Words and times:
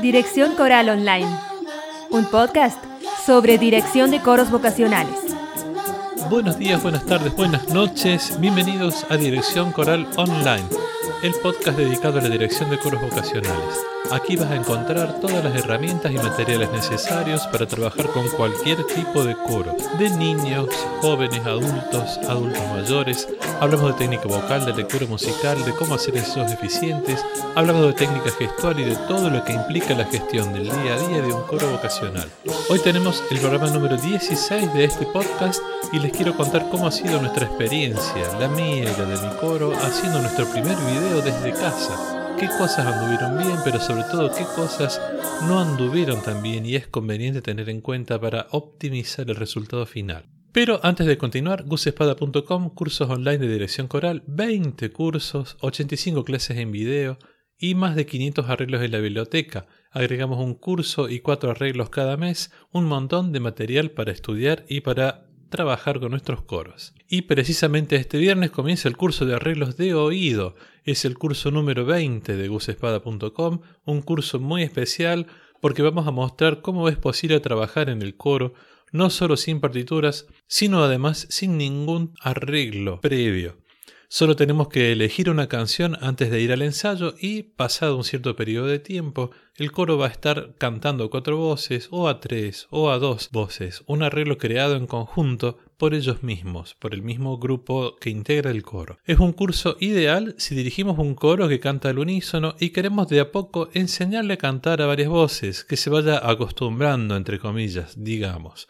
Dirección 0.00 0.54
Coral 0.54 0.88
Online, 0.90 1.28
un 2.10 2.24
podcast 2.26 2.82
sobre 3.26 3.58
dirección 3.58 4.10
de 4.10 4.20
coros 4.20 4.50
vocacionales. 4.50 5.14
Buenos 6.30 6.58
días, 6.58 6.82
buenas 6.82 7.04
tardes, 7.04 7.34
buenas 7.34 7.68
noches. 7.70 8.38
Bienvenidos 8.38 9.04
a 9.10 9.16
Dirección 9.16 9.72
Coral 9.72 10.06
Online, 10.16 10.64
el 11.22 11.34
podcast 11.34 11.76
dedicado 11.76 12.18
a 12.18 12.22
la 12.22 12.28
dirección 12.28 12.70
de 12.70 12.78
coros 12.78 13.00
vocacionales. 13.00 13.74
Aquí 14.10 14.36
vas 14.36 14.50
a 14.50 14.56
encontrar 14.56 15.20
todas 15.20 15.44
las 15.44 15.54
herramientas 15.54 16.12
y 16.12 16.16
materiales 16.16 16.70
necesarios 16.70 17.46
para 17.48 17.66
trabajar 17.66 18.06
con 18.06 18.26
cualquier 18.28 18.82
tipo 18.86 19.24
de 19.24 19.34
coro, 19.34 19.76
de 19.98 20.08
niños, 20.10 20.68
jóvenes, 21.02 21.44
adultos, 21.44 22.18
adultos 22.26 22.62
mayores. 22.72 23.28
Hablamos 23.60 23.92
de 23.92 23.98
técnica 23.98 24.28
vocal, 24.28 24.64
de 24.64 24.74
lectura 24.74 25.06
musical, 25.06 25.62
de 25.64 25.72
cómo 25.72 25.96
hacer 25.96 26.16
esos 26.16 26.50
eficientes. 26.50 27.22
Hablamos 27.54 27.86
de 27.88 27.92
técnica 27.92 28.30
gestual 28.30 28.80
y 28.80 28.84
de 28.84 28.96
todo 29.08 29.28
lo 29.28 29.44
que 29.44 29.52
implica 29.52 29.94
la 29.94 30.06
gestión 30.06 30.54
del 30.54 30.64
día 30.64 30.94
a 30.94 31.08
día 31.08 31.20
de 31.20 31.32
un 31.32 31.42
coro 31.42 31.70
vocacional. 31.70 32.30
Hoy 32.70 32.78
tenemos 32.78 33.22
el 33.30 33.38
programa 33.38 33.68
número 33.70 33.96
16 33.96 34.72
de 34.72 34.84
este 34.84 35.04
podcast 35.06 35.60
y 35.92 35.98
les 35.98 36.12
quiero 36.12 36.34
contar 36.34 36.70
cómo 36.70 36.86
ha 36.86 36.92
sido 36.92 37.20
nuestra 37.20 37.46
experiencia, 37.46 38.38
la 38.38 38.48
mía 38.48 38.84
y 38.84 38.96
la 38.96 39.04
de 39.04 39.28
mi 39.28 39.34
coro, 39.36 39.72
haciendo 39.76 40.20
nuestro 40.20 40.46
primer 40.46 40.76
video 40.76 41.07
desde 41.16 41.52
casa 41.52 42.36
qué 42.38 42.46
cosas 42.46 42.86
anduvieron 42.86 43.38
bien, 43.38 43.58
pero 43.64 43.80
sobre 43.80 44.04
todo 44.04 44.30
qué 44.30 44.44
cosas 44.44 45.00
no 45.48 45.58
anduvieron 45.58 46.22
tan 46.22 46.42
bien 46.42 46.66
y 46.66 46.76
es 46.76 46.86
conveniente 46.86 47.40
tener 47.40 47.68
en 47.68 47.80
cuenta 47.80 48.20
para 48.20 48.46
optimizar 48.50 49.28
el 49.28 49.34
resultado 49.34 49.86
final. 49.86 50.26
Pero 50.52 50.78
antes 50.84 51.06
de 51.06 51.18
continuar, 51.18 51.64
gusespada.com, 51.64 52.70
cursos 52.74 53.08
online 53.10 53.38
de 53.38 53.48
dirección 53.48 53.88
coral, 53.88 54.22
20 54.26 54.90
cursos, 54.92 55.56
85 55.60 56.24
clases 56.24 56.58
en 56.58 56.70
video 56.70 57.18
y 57.58 57.74
más 57.74 57.96
de 57.96 58.06
500 58.06 58.48
arreglos 58.48 58.82
en 58.82 58.92
la 58.92 58.98
biblioteca. 58.98 59.66
Agregamos 59.90 60.38
un 60.38 60.54
curso 60.54 61.08
y 61.08 61.20
cuatro 61.20 61.50
arreglos 61.50 61.90
cada 61.90 62.16
mes, 62.16 62.52
un 62.70 62.84
montón 62.84 63.32
de 63.32 63.40
material 63.40 63.90
para 63.90 64.12
estudiar 64.12 64.64
y 64.68 64.82
para 64.82 65.27
trabajar 65.48 66.00
con 66.00 66.10
nuestros 66.10 66.42
coros. 66.42 66.94
Y 67.08 67.22
precisamente 67.22 67.96
este 67.96 68.18
viernes 68.18 68.50
comienza 68.50 68.88
el 68.88 68.96
curso 68.96 69.26
de 69.26 69.34
arreglos 69.34 69.76
de 69.76 69.94
oído. 69.94 70.54
Es 70.84 71.04
el 71.04 71.16
curso 71.18 71.50
número 71.50 71.84
20 71.84 72.36
de 72.36 72.48
gusespada.com, 72.48 73.60
un 73.84 74.02
curso 74.02 74.38
muy 74.38 74.62
especial 74.62 75.26
porque 75.60 75.82
vamos 75.82 76.06
a 76.06 76.12
mostrar 76.12 76.60
cómo 76.60 76.88
es 76.88 76.96
posible 76.96 77.40
trabajar 77.40 77.88
en 77.90 78.02
el 78.02 78.16
coro, 78.16 78.54
no 78.92 79.10
solo 79.10 79.36
sin 79.36 79.60
partituras, 79.60 80.26
sino 80.46 80.82
además 80.84 81.26
sin 81.30 81.58
ningún 81.58 82.14
arreglo 82.20 83.00
previo. 83.00 83.56
Solo 84.10 84.36
tenemos 84.36 84.68
que 84.68 84.90
elegir 84.90 85.28
una 85.28 85.48
canción 85.48 85.98
antes 86.00 86.30
de 86.30 86.40
ir 86.40 86.50
al 86.50 86.62
ensayo 86.62 87.14
y, 87.20 87.42
pasado 87.42 87.94
un 87.94 88.04
cierto 88.04 88.34
periodo 88.36 88.66
de 88.66 88.78
tiempo, 88.78 89.32
el 89.54 89.70
coro 89.70 89.98
va 89.98 90.06
a 90.06 90.10
estar 90.10 90.54
cantando 90.56 91.10
cuatro 91.10 91.36
voces, 91.36 91.88
o 91.90 92.08
a 92.08 92.18
tres, 92.18 92.68
o 92.70 92.90
a 92.90 92.98
dos 92.98 93.28
voces, 93.32 93.82
un 93.86 94.02
arreglo 94.02 94.38
creado 94.38 94.76
en 94.76 94.86
conjunto 94.86 95.58
por 95.76 95.92
ellos 95.92 96.22
mismos, 96.22 96.74
por 96.76 96.94
el 96.94 97.02
mismo 97.02 97.36
grupo 97.36 97.96
que 98.00 98.08
integra 98.08 98.50
el 98.50 98.62
coro. 98.62 98.98
Es 99.04 99.18
un 99.18 99.32
curso 99.34 99.76
ideal 99.78 100.34
si 100.38 100.54
dirigimos 100.54 100.98
un 100.98 101.14
coro 101.14 101.46
que 101.46 101.60
canta 101.60 101.90
al 101.90 101.98
unísono 101.98 102.54
y 102.58 102.70
queremos 102.70 103.08
de 103.08 103.20
a 103.20 103.30
poco 103.30 103.68
enseñarle 103.74 104.34
a 104.34 104.38
cantar 104.38 104.80
a 104.80 104.86
varias 104.86 105.10
voces, 105.10 105.64
que 105.64 105.76
se 105.76 105.90
vaya 105.90 106.26
acostumbrando, 106.26 107.14
entre 107.14 107.38
comillas, 107.38 108.02
digamos. 108.02 108.68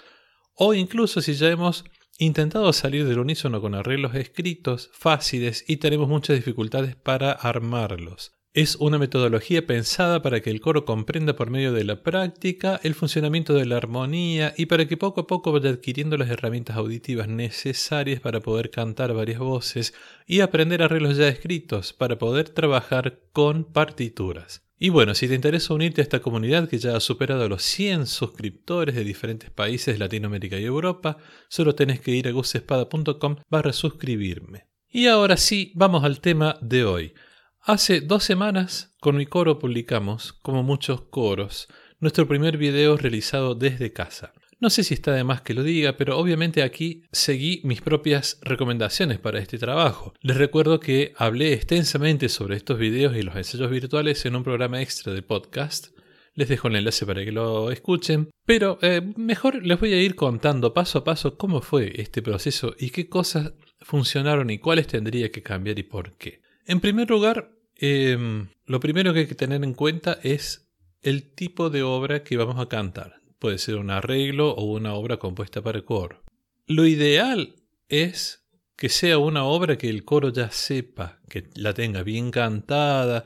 O 0.56 0.74
incluso 0.74 1.20
si 1.20 1.34
ya 1.34 1.48
hemos 1.48 1.84
intentado 2.18 2.72
salir 2.72 3.06
del 3.06 3.20
unísono 3.20 3.60
con 3.60 3.74
arreglos 3.74 4.14
escritos, 4.16 4.90
fáciles 4.92 5.64
y 5.68 5.76
tenemos 5.76 6.08
muchas 6.08 6.36
dificultades 6.36 6.96
para 6.96 7.30
armarlos. 7.32 8.34
Es 8.54 8.74
una 8.76 8.98
metodología 8.98 9.66
pensada 9.66 10.20
para 10.20 10.40
que 10.40 10.50
el 10.50 10.60
coro 10.60 10.84
comprenda 10.84 11.36
por 11.36 11.48
medio 11.48 11.72
de 11.72 11.84
la 11.84 12.02
práctica 12.02 12.80
el 12.82 12.96
funcionamiento 12.96 13.54
de 13.54 13.66
la 13.66 13.76
armonía 13.76 14.52
y 14.56 14.66
para 14.66 14.88
que 14.88 14.96
poco 14.96 15.20
a 15.20 15.26
poco 15.28 15.52
vaya 15.52 15.70
adquiriendo 15.70 16.16
las 16.16 16.28
herramientas 16.28 16.76
auditivas 16.76 17.28
necesarias 17.28 18.20
para 18.20 18.40
poder 18.40 18.70
cantar 18.70 19.12
varias 19.14 19.38
voces 19.38 19.94
y 20.26 20.40
aprender 20.40 20.82
arreglos 20.82 21.16
ya 21.16 21.28
escritos 21.28 21.92
para 21.92 22.18
poder 22.18 22.48
trabajar 22.48 23.20
con 23.32 23.62
partituras. 23.62 24.67
Y 24.80 24.90
bueno, 24.90 25.14
si 25.14 25.26
te 25.26 25.34
interesa 25.34 25.74
unirte 25.74 26.00
a 26.00 26.04
esta 26.04 26.20
comunidad 26.20 26.68
que 26.68 26.78
ya 26.78 26.96
ha 26.96 27.00
superado 27.00 27.48
los 27.48 27.62
100 27.64 28.06
suscriptores 28.06 28.94
de 28.94 29.02
diferentes 29.02 29.50
países 29.50 29.94
de 29.94 29.98
Latinoamérica 29.98 30.56
y 30.58 30.64
Europa, 30.64 31.18
solo 31.48 31.74
tenés 31.74 32.00
que 32.00 32.12
ir 32.12 32.28
a 32.28 32.30
gusespada.com 32.30 33.36
barra 33.50 33.72
suscribirme. 33.72 34.68
Y 34.88 35.06
ahora 35.08 35.36
sí, 35.36 35.72
vamos 35.74 36.04
al 36.04 36.20
tema 36.20 36.58
de 36.60 36.84
hoy. 36.84 37.14
Hace 37.60 38.00
dos 38.00 38.22
semanas 38.22 38.94
con 39.00 39.16
mi 39.16 39.26
coro 39.26 39.58
publicamos, 39.58 40.32
como 40.32 40.62
muchos 40.62 41.02
coros, 41.02 41.68
nuestro 41.98 42.28
primer 42.28 42.56
video 42.56 42.96
realizado 42.96 43.56
desde 43.56 43.92
casa. 43.92 44.32
No 44.60 44.70
sé 44.70 44.82
si 44.82 44.94
está 44.94 45.12
de 45.12 45.22
más 45.22 45.42
que 45.42 45.54
lo 45.54 45.62
diga, 45.62 45.96
pero 45.96 46.18
obviamente 46.18 46.64
aquí 46.64 47.04
seguí 47.12 47.60
mis 47.62 47.80
propias 47.80 48.40
recomendaciones 48.42 49.20
para 49.20 49.38
este 49.38 49.56
trabajo. 49.56 50.14
Les 50.20 50.36
recuerdo 50.36 50.80
que 50.80 51.12
hablé 51.16 51.52
extensamente 51.52 52.28
sobre 52.28 52.56
estos 52.56 52.76
videos 52.76 53.16
y 53.16 53.22
los 53.22 53.36
ensayos 53.36 53.70
virtuales 53.70 54.26
en 54.26 54.34
un 54.34 54.42
programa 54.42 54.82
extra 54.82 55.12
de 55.12 55.22
podcast. 55.22 55.96
Les 56.34 56.48
dejo 56.48 56.66
el 56.66 56.74
enlace 56.74 57.06
para 57.06 57.24
que 57.24 57.30
lo 57.30 57.70
escuchen. 57.70 58.30
Pero 58.46 58.80
eh, 58.82 59.00
mejor 59.16 59.64
les 59.64 59.78
voy 59.78 59.92
a 59.92 60.02
ir 60.02 60.16
contando 60.16 60.74
paso 60.74 60.98
a 60.98 61.04
paso 61.04 61.38
cómo 61.38 61.60
fue 61.60 61.92
este 62.00 62.20
proceso 62.20 62.74
y 62.76 62.90
qué 62.90 63.08
cosas 63.08 63.52
funcionaron 63.82 64.50
y 64.50 64.58
cuáles 64.58 64.88
tendría 64.88 65.30
que 65.30 65.44
cambiar 65.44 65.78
y 65.78 65.84
por 65.84 66.16
qué. 66.16 66.40
En 66.66 66.80
primer 66.80 67.08
lugar, 67.08 67.52
em, 67.76 68.48
lo 68.66 68.80
primero 68.80 69.12
que 69.12 69.20
hay 69.20 69.26
que 69.28 69.36
tener 69.36 69.62
en 69.62 69.74
cuenta 69.74 70.18
es 70.24 70.68
el 71.00 71.32
tipo 71.32 71.70
de 71.70 71.84
obra 71.84 72.24
que 72.24 72.36
vamos 72.36 72.58
a 72.58 72.68
cantar 72.68 73.17
puede 73.38 73.58
ser 73.58 73.76
un 73.76 73.90
arreglo 73.90 74.50
o 74.52 74.64
una 74.64 74.94
obra 74.94 75.18
compuesta 75.18 75.62
para 75.62 75.82
coro. 75.82 76.22
Lo 76.66 76.86
ideal 76.86 77.56
es 77.88 78.46
que 78.76 78.88
sea 78.88 79.18
una 79.18 79.44
obra 79.44 79.76
que 79.78 79.88
el 79.88 80.04
coro 80.04 80.30
ya 80.30 80.50
sepa, 80.50 81.20
que 81.28 81.48
la 81.54 81.74
tenga 81.74 82.02
bien 82.02 82.30
cantada, 82.30 83.24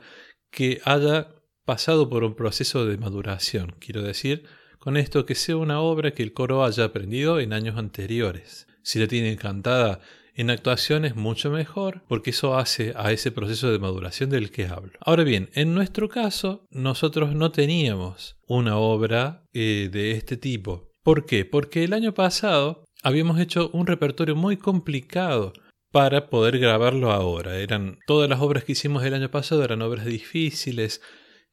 que 0.49 0.81
haya 0.85 1.35
pasado 1.65 2.09
por 2.09 2.23
un 2.23 2.35
proceso 2.35 2.85
de 2.85 2.97
maduración. 2.97 3.75
Quiero 3.79 4.01
decir, 4.01 4.45
con 4.79 4.97
esto 4.97 5.25
que 5.25 5.35
sea 5.35 5.57
una 5.57 5.79
obra 5.79 6.11
que 6.11 6.23
el 6.23 6.33
coro 6.33 6.63
haya 6.63 6.85
aprendido 6.85 7.39
en 7.39 7.53
años 7.53 7.77
anteriores. 7.77 8.67
Si 8.81 8.99
la 8.99 9.07
tiene 9.07 9.37
cantada 9.37 10.01
en 10.35 10.49
actuación 10.49 11.05
es 11.05 11.15
mucho 11.15 11.51
mejor 11.51 12.01
porque 12.07 12.31
eso 12.31 12.57
hace 12.57 12.93
a 12.95 13.11
ese 13.11 13.31
proceso 13.31 13.71
de 13.71 13.79
maduración 13.79 14.29
del 14.29 14.51
que 14.51 14.67
hablo. 14.67 14.93
Ahora 14.99 15.23
bien, 15.23 15.49
en 15.53 15.73
nuestro 15.73 16.09
caso, 16.09 16.65
nosotros 16.71 17.35
no 17.35 17.51
teníamos 17.51 18.37
una 18.47 18.77
obra 18.77 19.43
eh, 19.53 19.89
de 19.91 20.11
este 20.11 20.37
tipo. 20.37 20.89
¿Por 21.03 21.25
qué? 21.25 21.45
Porque 21.45 21.83
el 21.83 21.93
año 21.93 22.13
pasado 22.13 22.85
habíamos 23.03 23.39
hecho 23.39 23.69
un 23.73 23.85
repertorio 23.85 24.35
muy 24.35 24.57
complicado 24.57 25.53
para 25.91 26.29
poder 26.29 26.57
grabarlo 26.57 27.11
ahora. 27.11 27.57
Eran 27.57 27.99
todas 28.07 28.29
las 28.29 28.41
obras 28.41 28.63
que 28.63 28.71
hicimos 28.71 29.03
el 29.03 29.13
año 29.13 29.29
pasado 29.29 29.63
eran 29.63 29.81
obras 29.83 30.05
difíciles 30.05 31.01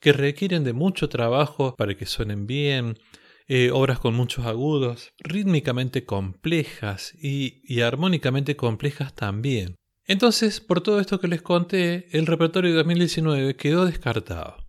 que 0.00 0.14
requieren 0.14 0.64
de 0.64 0.72
mucho 0.72 1.10
trabajo 1.10 1.74
para 1.76 1.94
que 1.94 2.06
suenen 2.06 2.46
bien, 2.46 2.96
eh, 3.52 3.72
obras 3.72 3.98
con 3.98 4.14
muchos 4.14 4.46
agudos, 4.46 5.12
rítmicamente 5.18 6.04
complejas 6.04 7.12
y, 7.20 7.62
y 7.64 7.80
armónicamente 7.80 8.54
complejas 8.54 9.12
también. 9.12 9.74
Entonces, 10.06 10.60
por 10.60 10.82
todo 10.82 11.00
esto 11.00 11.18
que 11.18 11.26
les 11.26 11.42
conté, 11.42 12.06
el 12.16 12.26
repertorio 12.26 12.70
de 12.70 12.76
2019 12.76 13.56
quedó 13.56 13.86
descartado. 13.86 14.68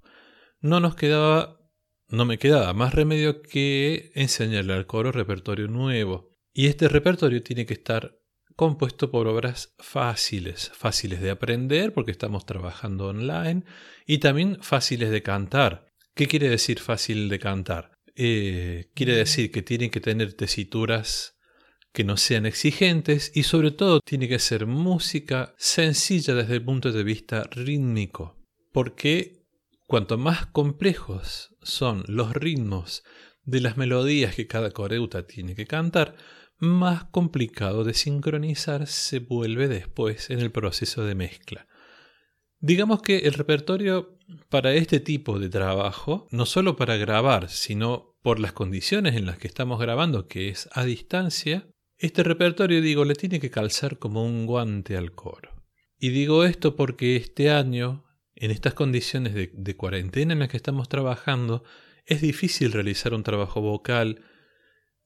No 0.61 0.79
nos 0.79 0.95
quedaba, 0.95 1.59
no 2.07 2.25
me 2.25 2.39
quedaba 2.39 2.73
más 2.73 2.95
remedio 2.95 3.43
que 3.43 4.11
enseñarle 4.15 4.73
al 4.73 4.87
coro 4.87 5.11
repertorio 5.11 5.67
nuevo. 5.67 6.31
Y 6.51 6.65
este 6.65 6.87
repertorio 6.87 7.43
tiene 7.43 7.67
que 7.67 7.75
estar 7.75 8.17
compuesto 8.55 9.11
por 9.11 9.27
obras 9.27 9.75
fáciles, 9.77 10.71
fáciles 10.73 11.21
de 11.21 11.29
aprender 11.29 11.93
porque 11.93 12.09
estamos 12.09 12.47
trabajando 12.47 13.09
online 13.09 13.63
y 14.07 14.17
también 14.17 14.57
fáciles 14.63 15.11
de 15.11 15.21
cantar. 15.21 15.85
¿Qué 16.15 16.25
quiere 16.25 16.49
decir 16.49 16.79
fácil 16.79 17.29
de 17.29 17.37
cantar? 17.37 17.91
Eh, 18.15 18.89
quiere 18.93 19.15
decir 19.15 19.51
que 19.51 19.61
tiene 19.61 19.89
que 19.89 20.01
tener 20.01 20.33
tesituras 20.33 21.37
que 21.93 22.03
no 22.03 22.17
sean 22.17 22.45
exigentes 22.45 23.31
y 23.35 23.43
sobre 23.43 23.71
todo 23.71 23.99
tiene 23.99 24.27
que 24.27 24.39
ser 24.39 24.65
música 24.65 25.53
sencilla 25.57 26.33
desde 26.33 26.55
el 26.55 26.63
punto 26.63 26.91
de 26.91 27.03
vista 27.03 27.43
rítmico, 27.51 28.37
porque 28.71 29.45
cuanto 29.87 30.17
más 30.17 30.45
complejos 30.47 31.55
son 31.61 32.03
los 32.07 32.33
ritmos 32.33 33.03
de 33.43 33.59
las 33.59 33.75
melodías 33.75 34.35
que 34.35 34.47
cada 34.47 34.71
coreuta 34.71 35.27
tiene 35.27 35.55
que 35.55 35.65
cantar, 35.65 36.15
más 36.57 37.05
complicado 37.05 37.83
de 37.83 37.93
sincronizar 37.93 38.87
se 38.87 39.19
vuelve 39.19 39.67
después 39.67 40.29
en 40.29 40.39
el 40.39 40.51
proceso 40.51 41.03
de 41.03 41.15
mezcla. 41.15 41.67
Digamos 42.61 43.01
que 43.01 43.17
el 43.19 43.33
repertorio 43.33 44.19
para 44.49 44.73
este 44.75 44.99
tipo 44.99 45.39
de 45.39 45.49
trabajo, 45.49 46.27
no 46.29 46.45
solo 46.45 46.75
para 46.75 46.95
grabar, 46.95 47.49
sino 47.49 48.15
por 48.21 48.39
las 48.39 48.53
condiciones 48.53 49.15
en 49.15 49.25
las 49.25 49.39
que 49.39 49.47
estamos 49.47 49.79
grabando, 49.79 50.27
que 50.27 50.49
es 50.49 50.69
a 50.73 50.85
distancia, 50.85 51.67
este 51.97 52.23
repertorio, 52.23 52.79
digo, 52.81 53.03
le 53.03 53.15
tiene 53.15 53.39
que 53.39 53.49
calzar 53.49 53.97
como 53.97 54.23
un 54.23 54.45
guante 54.45 54.95
al 54.95 55.13
coro. 55.13 55.49
Y 55.97 56.09
digo 56.09 56.43
esto 56.43 56.75
porque 56.75 57.15
este 57.15 57.49
año, 57.49 58.05
en 58.35 58.51
estas 58.51 58.75
condiciones 58.75 59.33
de, 59.33 59.75
cuarentena 59.75 60.33
en 60.33 60.39
las 60.39 60.49
que 60.49 60.57
estamos 60.57 60.87
trabajando, 60.87 61.63
es 62.05 62.21
difícil 62.21 62.71
realizar 62.73 63.15
un 63.15 63.23
trabajo 63.23 63.61
vocal, 63.61 64.23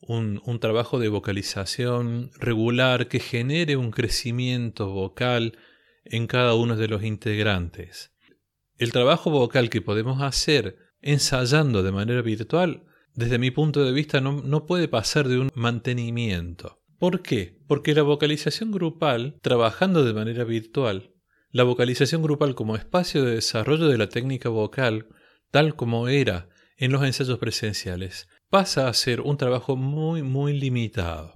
un, 0.02 0.42
un, 0.46 0.60
trabajo 0.60 1.00
de 1.00 1.08
vocalización 1.08 2.32
regular 2.38 3.08
que 3.08 3.20
genere 3.20 3.78
un 3.78 3.92
crecimiento 3.92 4.90
vocal 4.90 5.58
en 6.06 6.28
cada 6.28 6.56
uno 6.56 6.76
de 6.76 6.88
los 6.88 7.04
integrantes. 7.04 8.14
El 8.78 8.92
trabajo 8.92 9.30
vocal 9.30 9.70
que 9.70 9.82
podemos 9.82 10.22
hacer 10.22 10.78
ensayando 11.02 11.84
de 11.84 11.92
manera 11.92 12.22
virtual, 12.22 12.86
desde 13.14 13.38
mi 13.38 13.52
punto 13.52 13.84
de 13.86 13.94
vista, 13.94 14.20
no, 14.22 14.66
puede 14.66 14.88
pasar 14.88 15.28
de 15.28 15.40
un 15.40 15.50
mantenimiento. 15.56 16.82
¿Por 16.98 17.22
qué? 17.22 17.62
Porque 17.68 17.94
la 17.94 18.02
vocalización 18.02 18.72
grupal, 18.72 19.40
trabajando 19.42 20.04
de 20.04 20.14
manera 20.14 20.44
virtual, 20.44 21.14
la 21.52 21.64
vocalización 21.64 22.22
grupal 22.22 22.56
como 22.56 22.76
espacio 22.76 23.24
de 23.24 23.36
desarrollo 23.36 23.88
de 23.88 23.98
la 23.98 24.10
técnica 24.10 24.50
vocal, 24.50 25.08
tal 25.52 25.76
como 25.76 26.10
era 26.10 26.50
en 26.78 26.92
los 26.92 27.04
ensayos 27.04 27.40
presenciales, 27.40 28.28
pasa 28.50 28.90
a 28.90 28.94
ser 28.94 29.22
un 29.22 29.38
trabajo 29.38 29.78
muy, 29.78 30.22
muy 30.22 30.60
limitado. 30.60 31.36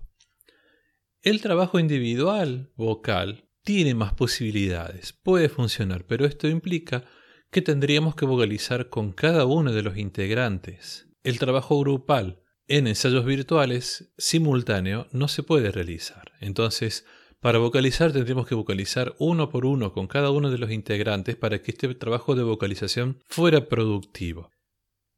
El 1.21 1.41
trabajo 1.41 1.79
individual 1.79 2.71
vocal 2.75 3.48
tiene 3.69 3.93
más 3.93 4.13
posibilidades, 4.13 5.13
puede 5.13 5.47
funcionar, 5.47 6.03
pero 6.07 6.25
esto 6.25 6.47
implica 6.47 7.05
que 7.51 7.61
tendríamos 7.61 8.15
que 8.15 8.25
vocalizar 8.25 8.89
con 8.89 9.11
cada 9.11 9.45
uno 9.45 9.71
de 9.71 9.83
los 9.83 9.95
integrantes. 9.95 11.07
El 11.21 11.37
trabajo 11.37 11.79
grupal 11.79 12.41
en 12.67 12.87
ensayos 12.87 13.25
virtuales 13.25 14.11
simultáneo 14.17 15.05
no 15.11 15.27
se 15.27 15.43
puede 15.43 15.71
realizar. 15.71 16.31
Entonces, 16.39 17.05
para 17.41 17.59
vocalizar 17.59 18.11
tendríamos 18.11 18.47
que 18.47 18.55
vocalizar 18.55 19.13
uno 19.19 19.51
por 19.51 19.67
uno 19.67 19.93
con 19.93 20.07
cada 20.07 20.31
uno 20.31 20.49
de 20.49 20.57
los 20.57 20.71
integrantes 20.71 21.35
para 21.35 21.61
que 21.61 21.69
este 21.69 21.93
trabajo 21.93 22.33
de 22.33 22.41
vocalización 22.41 23.19
fuera 23.27 23.69
productivo. 23.69 24.49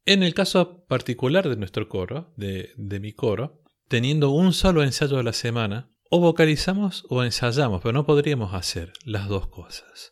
En 0.05 0.23
el 0.23 0.33
caso 0.33 0.83
particular 0.87 1.47
de 1.47 1.55
nuestro 1.55 1.87
coro, 1.87 2.33
de, 2.35 2.71
de 2.75 2.99
mi 2.99 3.13
coro, 3.13 3.63
teniendo 3.87 4.31
un 4.31 4.51
solo 4.51 4.83
ensayo 4.83 5.19
a 5.19 5.23
la 5.23 5.31
semana, 5.31 5.90
o 6.13 6.19
vocalizamos 6.19 7.05
o 7.07 7.23
ensayamos, 7.23 7.81
pero 7.81 7.93
no 7.93 8.05
podríamos 8.05 8.53
hacer 8.53 8.91
las 9.05 9.29
dos 9.29 9.47
cosas. 9.47 10.11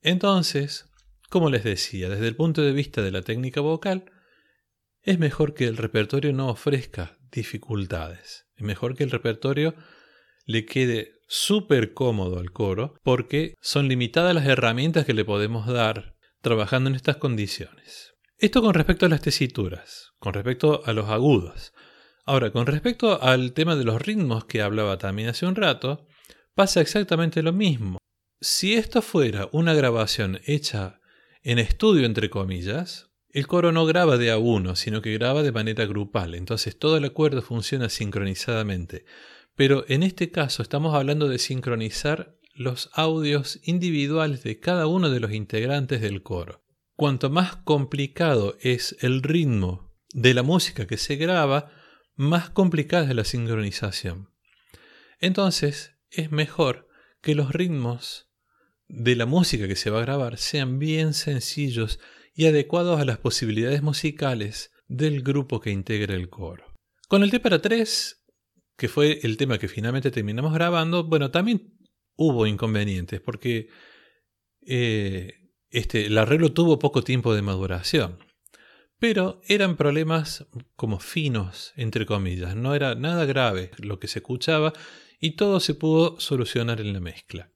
Entonces, 0.00 0.86
como 1.28 1.50
les 1.50 1.64
decía, 1.64 2.08
desde 2.08 2.28
el 2.28 2.36
punto 2.36 2.62
de 2.62 2.70
vista 2.70 3.02
de 3.02 3.10
la 3.10 3.22
técnica 3.22 3.60
vocal, 3.60 4.12
es 5.02 5.18
mejor 5.18 5.54
que 5.54 5.66
el 5.66 5.76
repertorio 5.76 6.32
no 6.32 6.48
ofrezca 6.48 7.18
dificultades. 7.32 8.46
Es 8.54 8.62
mejor 8.62 8.94
que 8.94 9.02
el 9.02 9.10
repertorio 9.10 9.74
le 10.44 10.64
quede 10.64 11.14
súper 11.26 11.94
cómodo 11.94 12.38
al 12.38 12.52
coro 12.52 12.94
porque 13.02 13.54
son 13.60 13.88
limitadas 13.88 14.36
las 14.36 14.46
herramientas 14.46 15.04
que 15.04 15.14
le 15.14 15.24
podemos 15.24 15.66
dar 15.66 16.14
trabajando 16.42 16.90
en 16.90 16.94
estas 16.94 17.16
condiciones. 17.16 18.14
Esto 18.38 18.62
con 18.62 18.72
respecto 18.72 19.04
a 19.04 19.08
las 19.08 19.20
tesituras, 19.20 20.12
con 20.20 20.32
respecto 20.32 20.82
a 20.86 20.92
los 20.92 21.08
agudos. 21.08 21.72
Ahora, 22.28 22.50
con 22.50 22.66
respecto 22.66 23.22
al 23.22 23.54
tema 23.54 23.74
de 23.74 23.84
los 23.84 24.02
ritmos 24.02 24.44
que 24.44 24.60
hablaba 24.60 24.98
también 24.98 25.30
hace 25.30 25.46
un 25.46 25.54
rato, 25.54 26.06
pasa 26.54 26.82
exactamente 26.82 27.42
lo 27.42 27.54
mismo. 27.54 27.96
Si 28.38 28.74
esto 28.74 29.00
fuera 29.00 29.48
una 29.50 29.72
grabación 29.72 30.38
hecha 30.44 31.00
en 31.42 31.58
estudio, 31.58 32.04
entre 32.04 32.28
comillas, 32.28 33.08
el 33.30 33.46
coro 33.46 33.72
no 33.72 33.86
graba 33.86 34.18
de 34.18 34.30
a 34.30 34.36
uno, 34.36 34.76
sino 34.76 35.00
que 35.00 35.14
graba 35.14 35.42
de 35.42 35.52
manera 35.52 35.86
grupal, 35.86 36.34
entonces 36.34 36.78
todo 36.78 36.98
el 36.98 37.06
acuerdo 37.06 37.40
funciona 37.40 37.88
sincronizadamente. 37.88 39.06
Pero 39.56 39.86
en 39.88 40.02
este 40.02 40.30
caso 40.30 40.60
estamos 40.60 40.94
hablando 40.94 41.28
de 41.28 41.38
sincronizar 41.38 42.36
los 42.52 42.90
audios 42.92 43.58
individuales 43.62 44.42
de 44.42 44.60
cada 44.60 44.86
uno 44.86 45.08
de 45.08 45.20
los 45.20 45.32
integrantes 45.32 46.02
del 46.02 46.22
coro. 46.22 46.62
Cuanto 46.94 47.30
más 47.30 47.56
complicado 47.56 48.58
es 48.60 48.98
el 49.00 49.22
ritmo 49.22 49.94
de 50.12 50.34
la 50.34 50.42
música 50.42 50.86
que 50.86 50.98
se 50.98 51.16
graba, 51.16 51.72
más 52.18 52.50
complicada 52.50 53.08
es 53.08 53.14
la 53.14 53.24
sincronización. 53.24 54.28
Entonces 55.20 55.94
es 56.10 56.30
mejor 56.30 56.88
que 57.22 57.34
los 57.34 57.52
ritmos 57.52 58.28
de 58.88 59.16
la 59.16 59.24
música 59.24 59.68
que 59.68 59.76
se 59.76 59.90
va 59.90 59.98
a 59.98 60.02
grabar 60.02 60.36
sean 60.36 60.78
bien 60.78 61.14
sencillos 61.14 62.00
y 62.34 62.46
adecuados 62.46 63.00
a 63.00 63.04
las 63.04 63.18
posibilidades 63.18 63.82
musicales 63.82 64.72
del 64.88 65.22
grupo 65.22 65.60
que 65.60 65.70
integra 65.70 66.14
el 66.14 66.28
coro. 66.28 66.74
Con 67.08 67.22
el 67.22 67.30
T 67.30 67.38
para 67.38 67.62
3, 67.62 68.24
que 68.76 68.88
fue 68.88 69.20
el 69.22 69.36
tema 69.36 69.58
que 69.58 69.68
finalmente 69.68 70.10
terminamos 70.10 70.52
grabando, 70.52 71.04
bueno, 71.04 71.30
también 71.30 71.78
hubo 72.16 72.46
inconvenientes 72.46 73.20
porque 73.20 73.68
eh, 74.66 75.34
este, 75.70 76.06
el 76.06 76.18
arreglo 76.18 76.52
tuvo 76.52 76.80
poco 76.80 77.02
tiempo 77.02 77.32
de 77.34 77.42
maduración. 77.42 78.18
Pero 78.98 79.40
eran 79.46 79.76
problemas 79.76 80.46
como 80.74 80.98
finos, 80.98 81.72
entre 81.76 82.04
comillas, 82.04 82.56
no 82.56 82.74
era 82.74 82.94
nada 82.94 83.24
grave 83.26 83.70
lo 83.78 84.00
que 84.00 84.08
se 84.08 84.18
escuchaba 84.18 84.72
y 85.20 85.32
todo 85.32 85.60
se 85.60 85.74
pudo 85.74 86.18
solucionar 86.18 86.80
en 86.80 86.92
la 86.92 87.00
mezcla. 87.00 87.50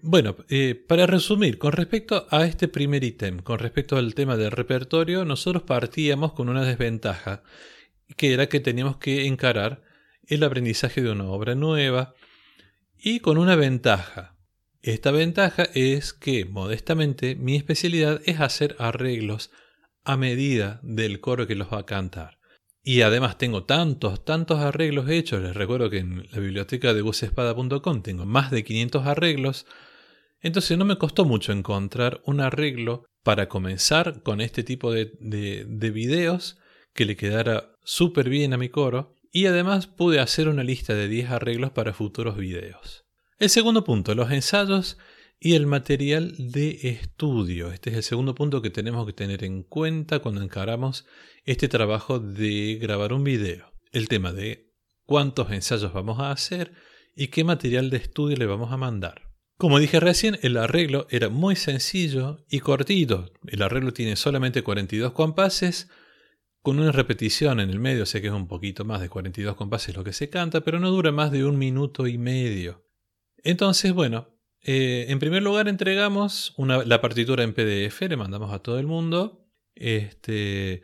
Bueno, 0.00 0.36
eh, 0.48 0.74
para 0.74 1.06
resumir, 1.06 1.58
con 1.58 1.72
respecto 1.72 2.26
a 2.30 2.46
este 2.46 2.68
primer 2.68 3.02
ítem, 3.02 3.38
con 3.38 3.58
respecto 3.58 3.96
al 3.96 4.14
tema 4.14 4.36
del 4.36 4.52
repertorio, 4.52 5.24
nosotros 5.24 5.64
partíamos 5.64 6.32
con 6.32 6.48
una 6.48 6.64
desventaja, 6.64 7.42
que 8.16 8.32
era 8.32 8.48
que 8.48 8.60
teníamos 8.60 8.98
que 8.98 9.26
encarar 9.26 9.82
el 10.26 10.44
aprendizaje 10.44 11.02
de 11.02 11.10
una 11.10 11.28
obra 11.28 11.54
nueva 11.54 12.14
y 12.96 13.20
con 13.20 13.38
una 13.38 13.56
ventaja. 13.56 14.36
Esta 14.82 15.10
ventaja 15.10 15.64
es 15.74 16.12
que, 16.12 16.44
modestamente, 16.44 17.34
mi 17.34 17.56
especialidad 17.56 18.20
es 18.24 18.40
hacer 18.40 18.76
arreglos 18.78 19.50
a 20.04 20.16
medida 20.16 20.80
del 20.82 21.20
coro 21.20 21.46
que 21.46 21.54
los 21.54 21.72
va 21.72 21.80
a 21.80 21.86
cantar. 21.86 22.38
Y 22.82 23.02
además 23.02 23.36
tengo 23.38 23.64
tantos, 23.64 24.24
tantos 24.24 24.60
arreglos 24.60 25.08
hechos. 25.10 25.42
Les 25.42 25.54
recuerdo 25.54 25.90
que 25.90 25.98
en 25.98 26.26
la 26.30 26.38
biblioteca 26.38 26.94
de 26.94 27.02
busespada.com 27.02 28.02
tengo 28.02 28.24
más 28.24 28.50
de 28.50 28.64
500 28.64 29.06
arreglos 29.06 29.66
entonces 30.40 30.78
no 30.78 30.84
me 30.84 30.96
costó 30.96 31.24
mucho 31.24 31.52
encontrar 31.52 32.20
un 32.24 32.40
arreglo 32.40 33.04
para 33.22 33.48
comenzar 33.48 34.22
con 34.22 34.40
este 34.40 34.62
tipo 34.62 34.92
de, 34.92 35.12
de, 35.20 35.90
videos 35.90 36.58
que 36.94 37.04
le 37.04 37.16
quedara 37.16 37.72
súper 37.82 38.28
bien 38.28 38.52
a 38.52 38.58
mi 38.58 38.68
coro 38.68 39.14
y 39.32 39.46
además 39.46 39.86
pude 39.86 40.20
hacer 40.20 40.48
una 40.48 40.62
lista 40.62 40.94
de 40.94 41.08
10 41.08 41.30
arreglos 41.30 41.72
para 41.72 41.92
futuros 41.92 42.36
videos. 42.36 43.04
El 43.38 43.50
segundo 43.50 43.84
punto, 43.84 44.14
los 44.14 44.30
ensayos 44.30 44.96
y 45.40 45.54
el 45.54 45.66
material 45.66 46.34
de 46.36 46.78
estudio. 46.82 47.70
Este 47.72 47.90
es 47.90 47.96
el 47.96 48.02
segundo 48.02 48.34
punto 48.34 48.60
que 48.60 48.70
tenemos 48.70 49.06
que 49.06 49.12
tener 49.12 49.44
en 49.44 49.62
cuenta 49.62 50.18
cuando 50.18 50.42
encaramos 50.42 51.06
este 51.44 51.68
trabajo 51.68 52.18
de 52.18 52.78
grabar 52.80 53.12
un 53.12 53.24
video. 53.24 53.72
El 53.92 54.08
tema 54.08 54.32
de 54.32 54.72
cuántos 55.04 55.50
ensayos 55.52 55.92
vamos 55.92 56.18
a 56.18 56.32
hacer 56.32 56.72
y 57.14 57.28
qué 57.28 57.44
material 57.44 57.90
de 57.90 57.98
estudio 57.98 58.36
le 58.36 58.46
vamos 58.46 58.72
a 58.72 58.76
mandar. 58.76 59.22
Como 59.56 59.78
dije 59.78 59.98
recién, 59.98 60.38
el 60.42 60.56
arreglo 60.56 61.06
era 61.10 61.28
muy 61.28 61.56
sencillo 61.56 62.44
y 62.48 62.60
cortito. 62.60 63.32
El 63.46 63.62
arreglo 63.62 63.92
tiene 63.92 64.16
solamente 64.16 64.62
42 64.62 65.12
compases, 65.12 65.88
con 66.62 66.78
una 66.78 66.92
repetición 66.92 67.60
en 67.60 67.70
el 67.70 67.78
medio, 67.78 68.04
sé 68.04 68.20
que 68.20 68.26
es 68.26 68.32
un 68.32 68.48
poquito 68.48 68.84
más 68.84 69.00
de 69.00 69.08
42 69.08 69.56
compases 69.56 69.96
lo 69.96 70.04
que 70.04 70.12
se 70.12 70.28
canta, 70.28 70.60
pero 70.60 70.80
no 70.80 70.90
dura 70.90 71.12
más 71.12 71.30
de 71.30 71.44
un 71.44 71.56
minuto 71.58 72.06
y 72.06 72.18
medio. 72.18 72.84
Entonces, 73.42 73.92
bueno, 73.92 74.37
eh, 74.62 75.06
en 75.08 75.18
primer 75.18 75.42
lugar 75.42 75.68
entregamos 75.68 76.54
la 76.58 77.00
partitura 77.00 77.44
en 77.44 77.54
PDF, 77.54 78.02
le 78.02 78.16
mandamos 78.16 78.52
a 78.52 78.58
todo 78.58 78.78
el 78.78 78.86
mundo. 78.86 79.46
Este, 79.74 80.82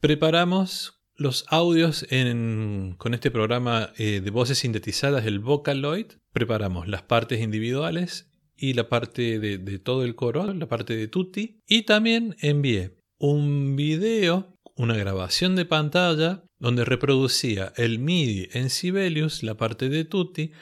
preparamos 0.00 1.04
los 1.16 1.44
audios 1.48 2.06
con 2.98 3.14
este 3.14 3.30
programa 3.30 3.92
eh, 3.96 4.20
de 4.20 4.30
voces 4.30 4.58
sintetizadas, 4.58 5.26
el 5.26 5.38
Vocaloid, 5.38 6.06
preparamos 6.32 6.88
las 6.88 7.02
partes 7.02 7.40
individuales 7.40 8.32
y 8.56 8.74
la 8.74 8.88
parte 8.88 9.38
de, 9.38 9.78
todo 9.78 10.04
el 10.04 10.14
coro, 10.14 10.52
la 10.52 10.68
parte 10.68 10.96
de 10.96 11.08
Tutti, 11.08 11.60
y 11.66 11.82
también 11.82 12.36
envié 12.40 12.96
un 13.18 13.76
video, 13.76 14.58
una 14.76 14.96
grabación 14.96 15.54
de 15.56 15.64
pantalla, 15.64 16.44
donde 16.58 16.84
reproducía 16.84 17.72
el 17.76 17.98
MIDI 17.98 18.48
en 18.52 18.70
Sibelius, 18.70 19.42
la 19.42 19.56
parte 19.56 19.88
de 19.88 20.04
Tutti, 20.04 20.52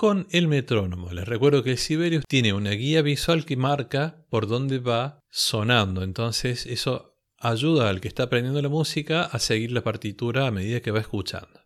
con 0.00 0.26
el 0.30 0.48
metrónomo. 0.48 1.12
Les 1.12 1.28
recuerdo 1.28 1.62
que 1.62 1.72
el 1.72 1.76
Sibelius 1.76 2.24
tiene 2.26 2.54
una 2.54 2.70
guía 2.70 3.02
visual 3.02 3.44
que 3.44 3.58
marca 3.58 4.24
por 4.30 4.46
dónde 4.46 4.78
va 4.78 5.20
sonando, 5.28 6.02
entonces 6.02 6.64
eso 6.64 7.18
ayuda 7.36 7.90
al 7.90 8.00
que 8.00 8.08
está 8.08 8.22
aprendiendo 8.22 8.62
la 8.62 8.70
música 8.70 9.24
a 9.24 9.38
seguir 9.38 9.72
la 9.72 9.84
partitura 9.84 10.46
a 10.46 10.50
medida 10.50 10.80
que 10.80 10.90
va 10.90 11.00
escuchando. 11.00 11.60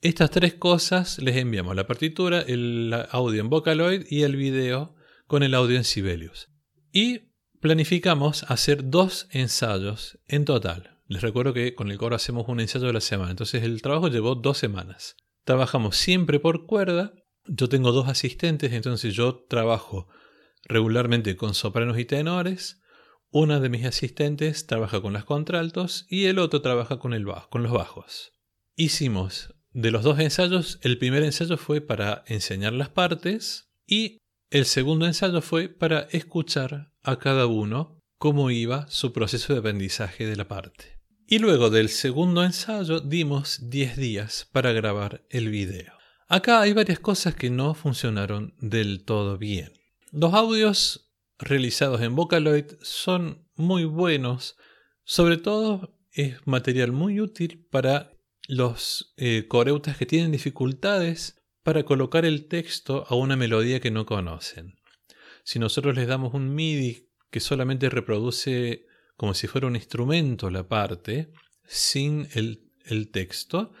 Estas 0.00 0.32
tres 0.32 0.54
cosas 0.54 1.20
les 1.22 1.36
enviamos 1.36 1.76
la 1.76 1.86
partitura, 1.86 2.40
el 2.40 2.92
audio 3.12 3.40
en 3.40 3.50
Vocaloid 3.50 4.06
y 4.10 4.22
el 4.22 4.34
video 4.34 4.96
con 5.28 5.44
el 5.44 5.54
audio 5.54 5.76
en 5.76 5.84
Sibelius. 5.84 6.48
Y 6.90 7.30
planificamos 7.60 8.42
hacer 8.48 8.90
dos 8.90 9.28
ensayos 9.30 10.18
en 10.26 10.44
total. 10.44 10.98
Les 11.06 11.22
recuerdo 11.22 11.54
que 11.54 11.76
con 11.76 11.92
el 11.92 11.98
coro 11.98 12.16
hacemos 12.16 12.48
un 12.48 12.58
ensayo 12.58 12.88
a 12.88 12.92
la 12.92 13.00
semana, 13.00 13.30
entonces 13.30 13.62
el 13.62 13.80
trabajo 13.80 14.08
llevó 14.08 14.34
dos 14.34 14.58
semanas. 14.58 15.14
Trabajamos 15.44 15.96
siempre 15.96 16.40
por 16.40 16.66
cuerda. 16.66 17.14
Yo 17.48 17.68
tengo 17.68 17.92
dos 17.92 18.08
asistentes, 18.08 18.72
entonces 18.72 19.14
yo 19.14 19.44
trabajo 19.48 20.08
regularmente 20.64 21.36
con 21.36 21.54
sopranos 21.54 21.98
y 21.98 22.04
tenores. 22.04 22.82
Una 23.30 23.60
de 23.60 23.68
mis 23.68 23.84
asistentes 23.84 24.66
trabaja 24.66 25.00
con 25.00 25.12
las 25.12 25.24
contraltos 25.24 26.06
y 26.08 26.26
el 26.26 26.38
otro 26.38 26.62
trabaja 26.62 26.98
con, 26.98 27.12
el 27.12 27.26
bajo, 27.26 27.48
con 27.50 27.62
los 27.62 27.72
bajos. 27.72 28.32
Hicimos 28.74 29.54
de 29.72 29.90
los 29.90 30.04
dos 30.04 30.18
ensayos, 30.18 30.78
el 30.82 30.98
primer 30.98 31.22
ensayo 31.22 31.56
fue 31.56 31.80
para 31.80 32.24
enseñar 32.26 32.72
las 32.72 32.88
partes 32.88 33.68
y 33.86 34.18
el 34.50 34.64
segundo 34.64 35.06
ensayo 35.06 35.42
fue 35.42 35.68
para 35.68 36.08
escuchar 36.12 36.92
a 37.02 37.18
cada 37.18 37.46
uno 37.46 38.00
cómo 38.18 38.50
iba 38.50 38.86
su 38.88 39.12
proceso 39.12 39.52
de 39.52 39.58
aprendizaje 39.58 40.26
de 40.26 40.36
la 40.36 40.48
parte. 40.48 40.96
Y 41.26 41.40
luego 41.40 41.70
del 41.70 41.88
segundo 41.88 42.44
ensayo 42.44 43.00
dimos 43.00 43.68
10 43.68 43.96
días 43.96 44.48
para 44.52 44.72
grabar 44.72 45.26
el 45.28 45.50
video. 45.50 45.95
Acá 46.28 46.60
hay 46.60 46.72
varias 46.72 46.98
cosas 46.98 47.36
que 47.36 47.50
no 47.50 47.74
funcionaron 47.74 48.54
del 48.58 49.04
todo 49.04 49.38
bien. 49.38 49.72
Los 50.10 50.34
audios 50.34 51.12
realizados 51.38 52.00
en 52.00 52.16
Vocaloid 52.16 52.64
son 52.82 53.46
muy 53.54 53.84
buenos, 53.84 54.56
sobre 55.04 55.36
todo 55.36 55.96
es 56.10 56.44
material 56.44 56.90
muy 56.90 57.20
útil 57.20 57.64
para 57.70 58.10
los 58.48 59.14
eh, 59.16 59.46
coreutas 59.46 59.96
que 59.96 60.06
tienen 60.06 60.32
dificultades 60.32 61.40
para 61.62 61.84
colocar 61.84 62.24
el 62.24 62.48
texto 62.48 63.04
a 63.08 63.14
una 63.14 63.36
melodía 63.36 63.78
que 63.78 63.92
no 63.92 64.04
conocen. 64.04 64.74
Si 65.44 65.60
nosotros 65.60 65.94
les 65.94 66.08
damos 66.08 66.34
un 66.34 66.52
MIDI 66.52 67.08
que 67.30 67.38
solamente 67.38 67.88
reproduce 67.88 68.86
como 69.16 69.32
si 69.32 69.46
fuera 69.46 69.68
un 69.68 69.76
instrumento 69.76 70.50
la 70.50 70.66
parte, 70.66 71.32
sin 71.64 72.28
el, 72.34 72.68
el 72.84 73.12
texto, 73.12 73.72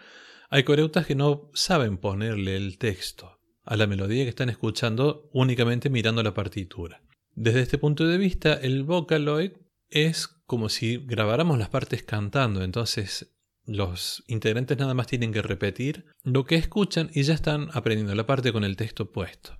hay 0.50 0.64
coreutas 0.64 1.06
que 1.06 1.14
no 1.14 1.50
saben 1.54 1.98
ponerle 1.98 2.56
el 2.56 2.78
texto 2.78 3.40
a 3.64 3.76
la 3.76 3.86
melodía 3.86 4.24
que 4.24 4.30
están 4.30 4.48
escuchando 4.48 5.28
únicamente 5.32 5.90
mirando 5.90 6.22
la 6.22 6.34
partitura. 6.34 7.02
Desde 7.34 7.60
este 7.60 7.78
punto 7.78 8.06
de 8.06 8.16
vista, 8.16 8.54
el 8.54 8.84
Vocaloid 8.84 9.52
es 9.88 10.28
como 10.46 10.68
si 10.68 10.98
grabáramos 10.98 11.58
las 11.58 11.68
partes 11.68 12.02
cantando, 12.02 12.62
entonces 12.62 13.36
los 13.66 14.22
integrantes 14.28 14.78
nada 14.78 14.94
más 14.94 15.08
tienen 15.08 15.32
que 15.32 15.42
repetir 15.42 16.06
lo 16.22 16.44
que 16.44 16.54
escuchan 16.54 17.10
y 17.12 17.24
ya 17.24 17.34
están 17.34 17.68
aprendiendo 17.72 18.14
la 18.14 18.26
parte 18.26 18.52
con 18.52 18.62
el 18.62 18.76
texto 18.76 19.10
puesto. 19.10 19.58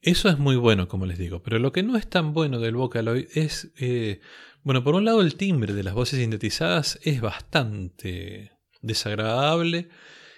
Eso 0.00 0.28
es 0.28 0.38
muy 0.38 0.56
bueno, 0.56 0.88
como 0.88 1.04
les 1.04 1.18
digo, 1.18 1.42
pero 1.42 1.58
lo 1.58 1.72
que 1.72 1.82
no 1.82 1.96
es 1.96 2.08
tan 2.08 2.32
bueno 2.32 2.60
del 2.60 2.76
Vocaloid 2.76 3.26
es, 3.34 3.72
eh, 3.78 4.20
bueno, 4.62 4.82
por 4.82 4.94
un 4.94 5.04
lado 5.04 5.20
el 5.20 5.34
timbre 5.34 5.74
de 5.74 5.82
las 5.82 5.94
voces 5.94 6.20
sintetizadas 6.20 6.98
es 7.02 7.20
bastante 7.20 8.52
desagradable, 8.80 9.88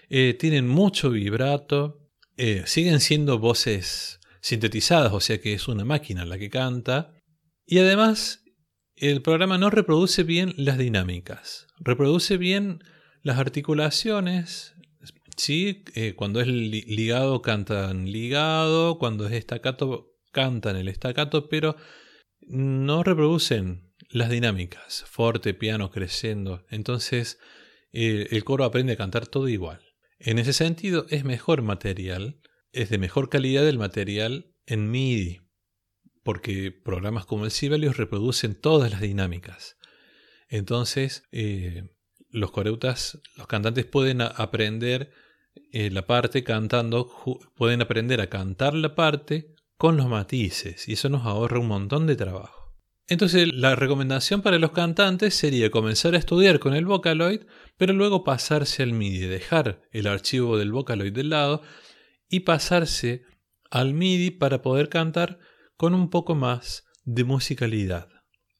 eh, 0.08 0.34
tienen 0.34 0.68
mucho 0.68 1.10
vibrato, 1.10 2.08
eh, 2.36 2.62
siguen 2.66 3.00
siendo 3.00 3.38
voces 3.38 4.20
sintetizadas, 4.40 5.12
o 5.12 5.20
sea 5.20 5.40
que 5.40 5.52
es 5.54 5.68
una 5.68 5.84
máquina 5.84 6.24
la 6.24 6.38
que 6.38 6.50
canta, 6.50 7.14
y 7.66 7.78
además 7.78 8.44
el 8.96 9.22
programa 9.22 9.58
no 9.58 9.70
reproduce 9.70 10.22
bien 10.22 10.54
las 10.56 10.78
dinámicas, 10.78 11.66
reproduce 11.78 12.36
bien 12.36 12.82
las 13.22 13.38
articulaciones, 13.38 14.74
Sí, 15.36 15.84
eh, 15.94 16.14
cuando 16.14 16.40
es 16.40 16.46
ligado 16.46 17.42
cantan 17.42 18.10
ligado, 18.10 18.98
cuando 18.98 19.26
es 19.26 19.32
estacato 19.32 20.12
cantan 20.32 20.76
el 20.76 20.88
estacato, 20.88 21.48
pero 21.48 21.76
no 22.40 23.02
reproducen 23.02 23.92
las 24.10 24.30
dinámicas, 24.30 25.04
fuerte, 25.08 25.54
piano, 25.54 25.90
creciendo. 25.90 26.64
Entonces 26.70 27.38
el 27.92 28.44
coro 28.44 28.64
aprende 28.64 28.94
a 28.94 28.96
cantar 28.96 29.26
todo 29.26 29.48
igual. 29.48 29.80
En 30.18 30.38
ese 30.38 30.52
sentido 30.52 31.06
es 31.10 31.24
mejor 31.24 31.62
material, 31.62 32.40
es 32.72 32.90
de 32.90 32.98
mejor 32.98 33.28
calidad 33.28 33.68
el 33.68 33.78
material 33.78 34.54
en 34.66 34.90
MIDI, 34.90 35.40
porque 36.22 36.70
programas 36.70 37.26
como 37.26 37.44
el 37.44 37.50
Sibelius 37.50 37.96
reproducen 37.96 38.54
todas 38.54 38.90
las 38.90 39.00
dinámicas. 39.00 39.76
Entonces, 40.48 41.24
eh, 41.32 41.88
los 42.30 42.50
coreutas, 42.50 43.20
los 43.36 43.46
cantantes 43.46 43.84
pueden 43.84 44.20
aprender 44.22 45.12
eh, 45.72 45.90
la 45.90 46.06
parte 46.06 46.44
cantando, 46.44 47.10
pueden 47.56 47.82
aprender 47.82 48.20
a 48.20 48.28
cantar 48.28 48.74
la 48.74 48.94
parte 48.94 49.54
con 49.76 49.96
los 49.96 50.06
matices 50.06 50.88
y 50.88 50.92
eso 50.92 51.08
nos 51.08 51.26
ahorra 51.26 51.58
un 51.58 51.68
montón 51.68 52.06
de 52.06 52.16
trabajo. 52.16 52.61
Entonces 53.12 53.52
la 53.52 53.76
recomendación 53.76 54.40
para 54.40 54.58
los 54.58 54.72
cantantes 54.72 55.34
sería 55.34 55.70
comenzar 55.70 56.14
a 56.14 56.18
estudiar 56.18 56.58
con 56.58 56.72
el 56.72 56.86
Vocaloid, 56.86 57.42
pero 57.76 57.92
luego 57.92 58.24
pasarse 58.24 58.82
al 58.82 58.94
MIDI, 58.94 59.26
dejar 59.26 59.82
el 59.90 60.06
archivo 60.06 60.56
del 60.56 60.72
Vocaloid 60.72 61.12
del 61.12 61.28
lado 61.28 61.60
y 62.30 62.40
pasarse 62.40 63.24
al 63.70 63.92
MIDI 63.92 64.30
para 64.30 64.62
poder 64.62 64.88
cantar 64.88 65.38
con 65.76 65.94
un 65.94 66.08
poco 66.08 66.34
más 66.34 66.86
de 67.04 67.24
musicalidad. 67.24 68.08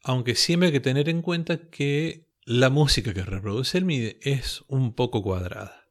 Aunque 0.03 0.35
siempre 0.35 0.67
hay 0.67 0.73
que 0.75 0.81
tener 0.81 1.09
en 1.09 1.23
cuenta 1.23 1.71
que 1.71 2.29
la 2.45 2.69
música 2.69 3.15
que 3.15 3.23
reproduce 3.23 3.79
el 3.79 3.87
MIDI 3.87 4.19
es 4.21 4.65
un 4.69 4.95
poco 4.95 5.23
cuadrada. 5.23 5.87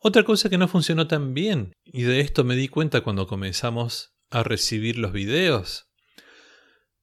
Otra 0.00 0.22
cosa 0.22 0.48
que 0.48 0.56
no 0.56 0.66
funcionó 0.66 1.08
tan 1.08 1.34
bien, 1.34 1.74
y 1.84 2.04
de 2.04 2.20
esto 2.20 2.42
me 2.42 2.56
di 2.56 2.68
cuenta 2.68 3.02
cuando 3.02 3.26
comenzamos 3.26 4.14
a 4.30 4.42
recibir 4.42 4.96
los 4.96 5.12
videos, 5.12 5.89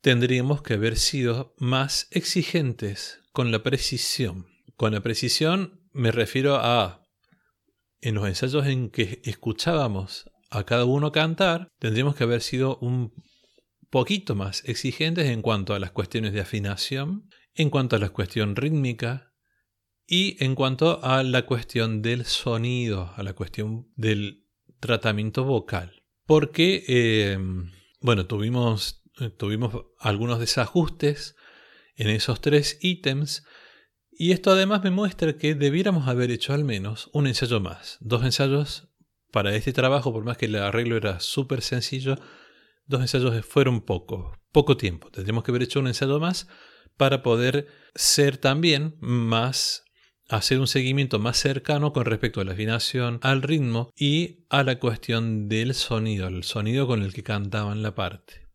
tendríamos 0.07 0.61
que 0.61 0.75
haber 0.75 0.95
sido 0.95 1.53
más 1.57 2.07
exigentes 2.11 3.19
con 3.33 3.51
la 3.51 3.61
precisión. 3.61 4.47
Con 4.77 4.93
la 4.93 5.01
precisión 5.01 5.81
me 5.91 6.13
refiero 6.13 6.55
a 6.55 7.03
en 7.99 8.15
los 8.15 8.25
ensayos 8.25 8.67
en 8.67 8.89
que 8.89 9.19
escuchábamos 9.25 10.31
a 10.49 10.63
cada 10.63 10.85
uno 10.85 11.11
cantar, 11.11 11.73
tendríamos 11.79 12.15
que 12.15 12.23
haber 12.23 12.41
sido 12.41 12.77
un 12.77 13.11
poquito 13.89 14.33
más 14.33 14.63
exigentes 14.63 15.25
en 15.25 15.41
cuanto 15.41 15.73
a 15.73 15.79
las 15.79 15.91
cuestiones 15.91 16.31
de 16.31 16.39
afinación 16.39 17.29
en 17.53 17.69
cuanto 17.69 17.97
a 17.97 17.99
la 17.99 18.11
cuestión 18.11 18.55
rítmica 18.55 19.33
y 20.07 20.41
en 20.41 20.55
cuanto 20.55 21.03
a 21.03 21.21
la 21.23 21.45
cuestión 21.45 22.01
del 22.01 22.23
sonido, 22.23 23.11
a 23.17 23.23
la 23.23 23.33
cuestión 23.33 23.91
del 23.97 24.45
tratamiento 24.79 25.43
vocal. 25.43 26.01
Porque, 26.25 26.85
eh, 26.87 27.37
bueno, 27.99 28.25
tuvimos, 28.25 29.03
tuvimos 29.37 29.85
algunos 29.99 30.39
desajustes 30.39 31.35
en 31.95 32.09
esos 32.09 32.41
tres 32.41 32.77
ítems 32.81 33.43
y 34.11 34.31
esto 34.31 34.51
además 34.51 34.83
me 34.83 34.91
muestra 34.91 35.37
que 35.37 35.55
debiéramos 35.55 36.07
haber 36.07 36.31
hecho 36.31 36.53
al 36.53 36.63
menos 36.63 37.09
un 37.13 37.27
ensayo 37.27 37.59
más. 37.59 37.97
Dos 37.99 38.23
ensayos 38.23 38.89
para 39.31 39.53
este 39.55 39.73
trabajo, 39.73 40.11
por 40.11 40.23
más 40.23 40.37
que 40.37 40.45
el 40.45 40.55
arreglo 40.55 40.97
era 40.97 41.19
súper 41.19 41.61
sencillo, 41.61 42.15
dos 42.85 43.01
ensayos 43.01 43.45
fueron 43.45 43.81
poco, 43.81 44.37
poco 44.51 44.77
tiempo. 44.77 45.11
Tendríamos 45.11 45.43
que 45.43 45.51
haber 45.51 45.63
hecho 45.63 45.79
un 45.79 45.87
ensayo 45.87 46.19
más 46.19 46.47
para 46.95 47.21
poder 47.21 47.67
ser 47.93 48.37
también 48.37 48.95
más 48.99 49.83
hacer 50.29 50.59
un 50.59 50.67
seguimiento 50.67 51.19
más 51.19 51.37
cercano 51.37 51.93
con 51.93 52.05
respecto 52.05 52.41
a 52.41 52.45
la 52.45 52.51
afinación, 52.51 53.19
al 53.21 53.41
ritmo 53.41 53.91
y 53.95 54.45
a 54.49 54.63
la 54.63 54.79
cuestión 54.79 55.47
del 55.47 55.73
sonido, 55.73 56.27
el 56.27 56.43
sonido 56.43 56.87
con 56.87 57.01
el 57.01 57.13
que 57.13 57.23
cantaban 57.23 57.81
la 57.81 57.95
parte. 57.95 58.46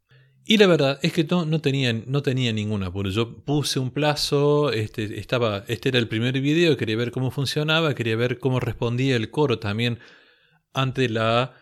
Y 0.45 0.57
la 0.57 0.67
verdad 0.67 0.99
es 1.03 1.13
que 1.13 1.25
no, 1.25 1.45
no, 1.45 1.61
tenía, 1.61 1.93
no 1.93 2.23
tenía 2.23 2.53
ningún 2.53 2.83
apuro. 2.83 3.11
Yo 3.11 3.45
puse 3.45 3.79
un 3.79 3.93
plazo, 3.93 4.73
este, 4.73 5.19
estaba, 5.21 5.65
este 5.69 5.91
era 5.91 5.99
el 5.99 6.09
primer 6.09 6.41
video, 6.41 6.77
quería 6.77 6.97
ver 6.97 7.13
cómo 7.13 7.31
funcionaba, 7.31 7.95
quería 7.95 8.17
ver 8.17 8.39
cómo 8.39 8.59
respondía 8.59 9.17
el 9.17 9.31
coro 9.31 9.59
también 9.61 10.01
ante 10.73 11.09
la 11.09 11.55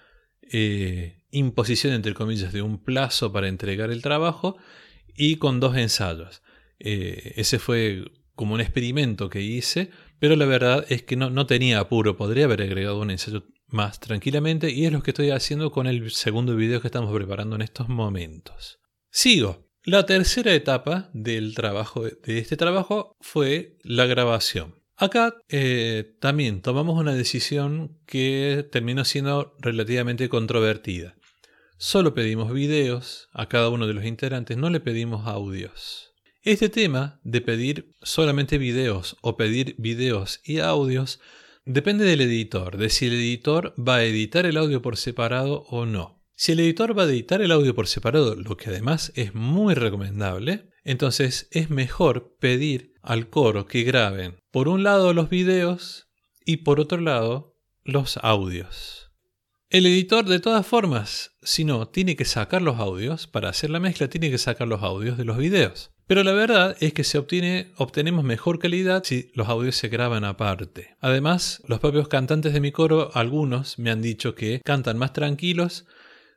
eh, 0.42 1.24
imposición, 1.30 1.92
entre 1.92 2.14
comillas, 2.14 2.52
de 2.52 2.62
un 2.62 2.82
plazo 2.82 3.32
para 3.32 3.48
entregar 3.48 3.90
el 3.90 4.00
trabajo 4.00 4.56
y 5.14 5.36
con 5.36 5.60
dos 5.60 5.76
ensayos. 5.76 6.42
Eh, 6.78 7.34
ese 7.36 7.58
fue 7.58 8.10
como 8.34 8.54
un 8.54 8.62
experimento 8.62 9.28
que 9.28 9.42
hice, 9.42 9.90
pero 10.18 10.36
la 10.36 10.46
verdad 10.46 10.86
es 10.88 11.02
que 11.02 11.16
no, 11.16 11.28
no 11.28 11.44
tenía 11.44 11.80
apuro, 11.80 12.16
podría 12.16 12.46
haber 12.46 12.62
agregado 12.62 12.98
un 13.00 13.10
ensayo 13.10 13.44
más 13.72 14.00
tranquilamente 14.00 14.70
y 14.70 14.86
es 14.86 14.92
lo 14.92 15.02
que 15.02 15.10
estoy 15.10 15.30
haciendo 15.30 15.70
con 15.70 15.86
el 15.86 16.10
segundo 16.10 16.56
video 16.56 16.80
que 16.80 16.88
estamos 16.88 17.14
preparando 17.14 17.56
en 17.56 17.62
estos 17.62 17.88
momentos. 17.88 18.80
Sigo. 19.10 19.68
La 19.84 20.04
tercera 20.04 20.52
etapa 20.52 21.08
del 21.14 21.54
trabajo 21.54 22.02
de 22.02 22.38
este 22.38 22.58
trabajo 22.58 23.16
fue 23.20 23.78
la 23.82 24.04
grabación. 24.04 24.74
Acá 24.96 25.34
eh, 25.48 26.14
también 26.20 26.60
tomamos 26.60 26.98
una 26.98 27.14
decisión 27.14 27.98
que 28.04 28.68
terminó 28.70 29.06
siendo 29.06 29.56
relativamente 29.58 30.28
controvertida. 30.28 31.16
Solo 31.78 32.12
pedimos 32.12 32.52
videos 32.52 33.30
a 33.32 33.48
cada 33.48 33.70
uno 33.70 33.86
de 33.86 33.94
los 33.94 34.04
integrantes, 34.04 34.58
no 34.58 34.68
le 34.68 34.80
pedimos 34.80 35.26
audios. 35.26 36.12
Este 36.42 36.68
tema 36.68 37.18
de 37.24 37.40
pedir 37.40 37.96
solamente 38.02 38.58
videos 38.58 39.16
o 39.22 39.38
pedir 39.38 39.74
videos 39.78 40.40
y 40.44 40.58
audios 40.58 41.20
depende 41.64 42.04
del 42.04 42.20
editor, 42.20 42.76
de 42.76 42.90
si 42.90 43.06
el 43.06 43.14
editor 43.14 43.74
va 43.78 43.96
a 43.96 44.04
editar 44.04 44.46
el 44.46 44.56
audio 44.56 44.82
por 44.82 44.96
separado 44.96 45.62
o 45.68 45.86
no. 45.86 46.22
Si 46.34 46.52
el 46.52 46.60
editor 46.60 46.98
va 46.98 47.02
a 47.02 47.06
editar 47.06 47.42
el 47.42 47.52
audio 47.52 47.74
por 47.74 47.86
separado, 47.86 48.34
lo 48.34 48.56
que 48.56 48.70
además 48.70 49.12
es 49.14 49.34
muy 49.34 49.74
recomendable, 49.74 50.70
entonces 50.84 51.48
es 51.50 51.70
mejor 51.70 52.36
pedir 52.38 52.94
al 53.02 53.28
coro 53.28 53.66
que 53.66 53.82
graben 53.82 54.40
por 54.50 54.68
un 54.68 54.82
lado 54.82 55.12
los 55.12 55.28
videos 55.28 56.08
y 56.44 56.58
por 56.58 56.80
otro 56.80 57.00
lado 57.00 57.56
los 57.84 58.16
audios. 58.18 58.99
El 59.70 59.86
editor, 59.86 60.24
de 60.24 60.40
todas 60.40 60.66
formas, 60.66 61.36
si 61.42 61.64
no, 61.64 61.86
tiene 61.86 62.16
que 62.16 62.24
sacar 62.24 62.60
los 62.60 62.80
audios, 62.80 63.28
para 63.28 63.50
hacer 63.50 63.70
la 63.70 63.78
mezcla 63.78 64.08
tiene 64.08 64.28
que 64.28 64.36
sacar 64.36 64.66
los 64.66 64.82
audios 64.82 65.16
de 65.16 65.24
los 65.24 65.36
videos. 65.36 65.92
Pero 66.08 66.24
la 66.24 66.32
verdad 66.32 66.76
es 66.80 66.92
que 66.92 67.04
se 67.04 67.18
obtiene, 67.18 67.70
obtenemos 67.76 68.24
mejor 68.24 68.58
calidad 68.58 69.04
si 69.04 69.30
los 69.32 69.48
audios 69.48 69.76
se 69.76 69.86
graban 69.86 70.24
aparte. 70.24 70.96
Además, 70.98 71.62
los 71.68 71.78
propios 71.78 72.08
cantantes 72.08 72.52
de 72.52 72.60
mi 72.60 72.72
coro, 72.72 73.12
algunos 73.14 73.78
me 73.78 73.92
han 73.92 74.02
dicho 74.02 74.34
que 74.34 74.60
cantan 74.64 74.98
más 74.98 75.12
tranquilos 75.12 75.86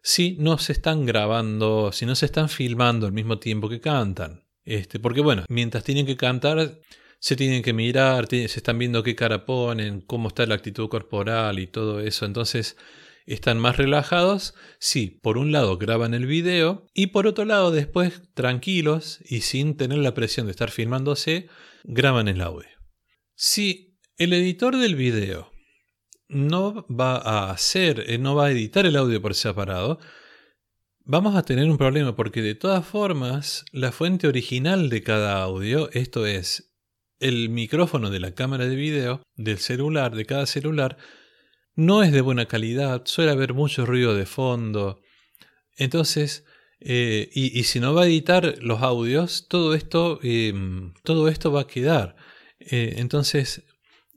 si 0.03 0.37
no 0.37 0.59
se 0.59 0.73
están 0.73 1.07
grabando, 1.07 1.91
si 1.91 2.05
no 2.05 2.13
se 2.13 2.27
están 2.27 2.49
filmando 2.49 3.07
al 3.07 3.13
mismo 3.13 3.39
tiempo 3.39 3.67
que 3.67 3.81
cantan. 3.81 4.43
Este, 4.63 4.99
porque 4.99 5.21
bueno, 5.21 5.43
mientras 5.49 5.83
tienen 5.83 6.05
que 6.05 6.17
cantar, 6.17 6.81
se 7.17 7.35
tienen 7.35 7.63
que 7.63 7.73
mirar, 7.73 8.27
se 8.29 8.45
están 8.45 8.77
viendo 8.77 9.01
qué 9.01 9.15
cara 9.15 9.43
ponen, 9.43 10.01
cómo 10.01 10.27
está 10.27 10.45
la 10.45 10.53
actitud 10.53 10.87
corporal 10.87 11.57
y 11.57 11.65
todo 11.65 11.99
eso. 11.99 12.27
Entonces, 12.27 12.77
están 13.25 13.59
más 13.59 13.77
relajados 13.77 14.53
si 14.79 15.07
por 15.07 15.37
un 15.37 15.51
lado 15.51 15.77
graban 15.77 16.13
el 16.13 16.25
video 16.25 16.87
y 16.93 17.07
por 17.07 17.27
otro 17.27 17.45
lado 17.45 17.71
después 17.71 18.21
tranquilos 18.33 19.19
y 19.23 19.41
sin 19.41 19.77
tener 19.77 19.99
la 19.99 20.13
presión 20.13 20.47
de 20.47 20.51
estar 20.51 20.71
filmándose, 20.71 21.47
graban 21.83 22.27
el 22.27 22.41
audio. 22.41 22.69
Si 23.35 23.97
el 24.17 24.33
editor 24.33 24.77
del 24.77 24.95
video 24.95 25.51
no 26.27 26.85
va 26.87 27.15
a 27.17 27.51
hacer, 27.51 28.05
eh, 28.07 28.17
no 28.17 28.35
va 28.35 28.47
a 28.47 28.51
editar 28.51 28.85
el 28.85 28.95
audio 28.95 29.21
por 29.21 29.35
separado, 29.35 29.99
vamos 31.05 31.35
a 31.35 31.43
tener 31.43 31.69
un 31.69 31.77
problema 31.77 32.15
porque 32.15 32.41
de 32.41 32.55
todas 32.55 32.85
formas 32.85 33.65
la 33.71 33.91
fuente 33.91 34.27
original 34.27 34.89
de 34.89 35.03
cada 35.03 35.41
audio, 35.41 35.89
esto 35.91 36.25
es 36.25 36.73
el 37.19 37.49
micrófono 37.49 38.09
de 38.09 38.19
la 38.19 38.33
cámara 38.33 38.65
de 38.65 38.75
video 38.75 39.21
del 39.35 39.57
celular, 39.57 40.15
de 40.15 40.25
cada 40.25 40.45
celular, 40.45 40.97
no 41.75 42.03
es 42.03 42.11
de 42.11 42.21
buena 42.21 42.47
calidad, 42.47 43.03
suele 43.05 43.31
haber 43.31 43.53
mucho 43.53 43.85
ruido 43.85 44.15
de 44.15 44.25
fondo. 44.25 45.01
Entonces, 45.77 46.45
eh, 46.79 47.29
y, 47.33 47.63
si 47.63 47.79
no 47.79 47.93
va 47.93 48.03
a 48.03 48.07
editar 48.07 48.55
los 48.61 48.81
audios, 48.81 49.47
todo 49.47 49.73
esto, 49.73 50.19
em, 50.21 50.93
todo 51.03 51.29
esto 51.29 51.51
va 51.51 51.61
a 51.61 51.67
quedar. 51.67 52.15
Eh, 52.59 52.95
entonces, 52.97 53.63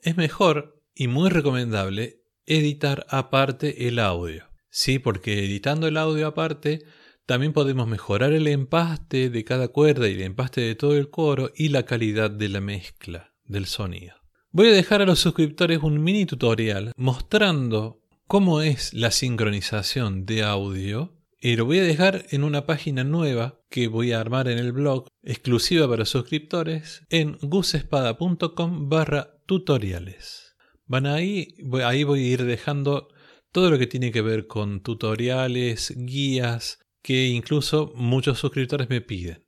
es 0.03 0.17
mejor 0.17 0.83
y 0.95 1.09
muy 1.09 1.31
recomendable 1.31 2.23
editar 2.45 3.07
aparte 3.09 3.89
el 3.89 3.99
audio. 3.99 4.49
Sí, 4.69 4.99
porque 4.99 5.45
editando 5.45 5.87
el 5.87 5.97
audio 5.97 6.27
aparte, 6.27 6.85
también 7.25 7.53
podemos 7.53 7.89
mejorar 7.89 8.33
el 8.33 8.47
empaste 8.47 9.31
de 9.31 9.45
cada 9.45 9.69
cuerda 9.69 10.09
y 10.09 10.15
el 10.15 10.23
empaste 10.23 10.61
de 10.61 10.75
todo 10.75 10.97
el 10.97 11.11
coro 11.11 11.51
y 11.55 11.69
la 11.69 11.85
calidad 11.85 12.31
de 12.31 12.49
la 12.49 12.61
mezcla 12.61 13.33
del 13.45 13.67
sonido. 13.67 14.15
Voy 14.57 14.69
a 14.69 14.73
dejar 14.73 15.03
a 15.03 15.05
los 15.05 15.19
suscriptores 15.19 15.83
un 15.83 16.03
mini 16.03 16.25
tutorial 16.25 16.93
mostrando 16.97 18.01
cómo 18.27 18.63
es 18.63 18.95
la 18.95 19.11
sincronización 19.11 20.25
de 20.25 20.45
audio 20.45 21.15
y 21.39 21.57
lo 21.57 21.67
voy 21.67 21.81
a 21.81 21.83
dejar 21.83 22.25
en 22.31 22.43
una 22.43 22.65
página 22.65 23.05
nueva 23.05 23.61
que 23.69 23.87
voy 23.87 24.13
a 24.13 24.21
armar 24.21 24.49
en 24.49 24.57
el 24.57 24.73
blog 24.73 25.09
exclusiva 25.23 25.87
para 25.87 26.07
suscriptores 26.07 27.03
en 27.11 27.37
gusespada.com 27.43 28.89
barra 28.89 29.43
tutoriales. 29.45 30.57
Van 30.87 31.05
ahí, 31.05 31.49
ahí 31.85 32.05
voy 32.05 32.21
a 32.21 32.27
ir 32.29 32.45
dejando 32.47 33.09
todo 33.53 33.71
lo 33.71 33.79
que 33.79 33.87
tiene 33.87 34.11
que 34.11 34.23
ver 34.23 34.47
con 34.47 34.81
tutoriales, 34.81 35.93
guías, 35.99 36.79
que 37.03 37.27
incluso 37.27 37.93
muchos 37.95 38.39
suscriptores 38.39 38.89
me 38.89 39.03
piden, 39.03 39.45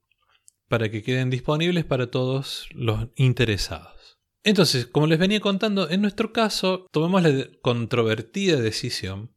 para 0.68 0.90
que 0.90 1.02
queden 1.02 1.30
disponibles 1.30 1.86
para 1.86 2.10
todos 2.10 2.68
los 2.74 3.08
interesados. 3.16 3.97
Entonces, 4.44 4.86
como 4.86 5.06
les 5.06 5.18
venía 5.18 5.40
contando, 5.40 5.90
en 5.90 6.00
nuestro 6.00 6.32
caso 6.32 6.86
tomamos 6.92 7.22
la 7.22 7.48
controvertida 7.60 8.60
decisión 8.60 9.34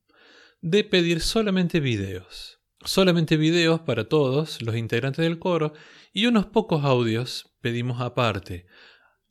de 0.61 0.83
pedir 0.83 1.21
solamente 1.21 1.79
videos. 1.79 2.59
Solamente 2.83 3.37
videos 3.37 3.81
para 3.81 4.07
todos 4.07 4.61
los 4.61 4.75
integrantes 4.75 5.23
del 5.23 5.39
coro 5.39 5.73
y 6.13 6.25
unos 6.25 6.47
pocos 6.47 6.83
audios 6.83 7.53
pedimos 7.61 8.01
aparte. 8.01 8.65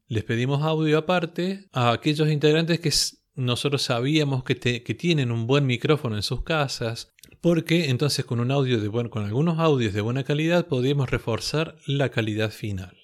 Les 0.06 0.24
pedimos 0.24 0.62
audio 0.62 0.98
aparte 0.98 1.68
a 1.72 1.92
aquellos 1.92 2.28
integrantes 2.28 2.80
que 2.80 2.92
nosotros 3.34 3.82
sabíamos 3.82 4.44
que, 4.44 4.54
tienen 4.54 5.30
un 5.30 5.46
buen 5.46 5.66
micrófono 5.66 6.16
en 6.16 6.22
sus 6.22 6.42
casas, 6.42 7.12
porque 7.40 7.90
entonces 7.90 8.24
con 8.24 8.40
un 8.40 8.50
audio 8.50 8.80
de 8.80 8.88
buen, 8.88 9.08
con 9.08 9.24
algunos 9.24 9.58
audios 9.58 9.94
de 9.94 10.00
buena 10.00 10.24
calidad 10.24 10.66
podíamos 10.66 11.10
reforzar 11.10 11.76
la 11.86 12.10
calidad 12.10 12.50
final. 12.50 12.96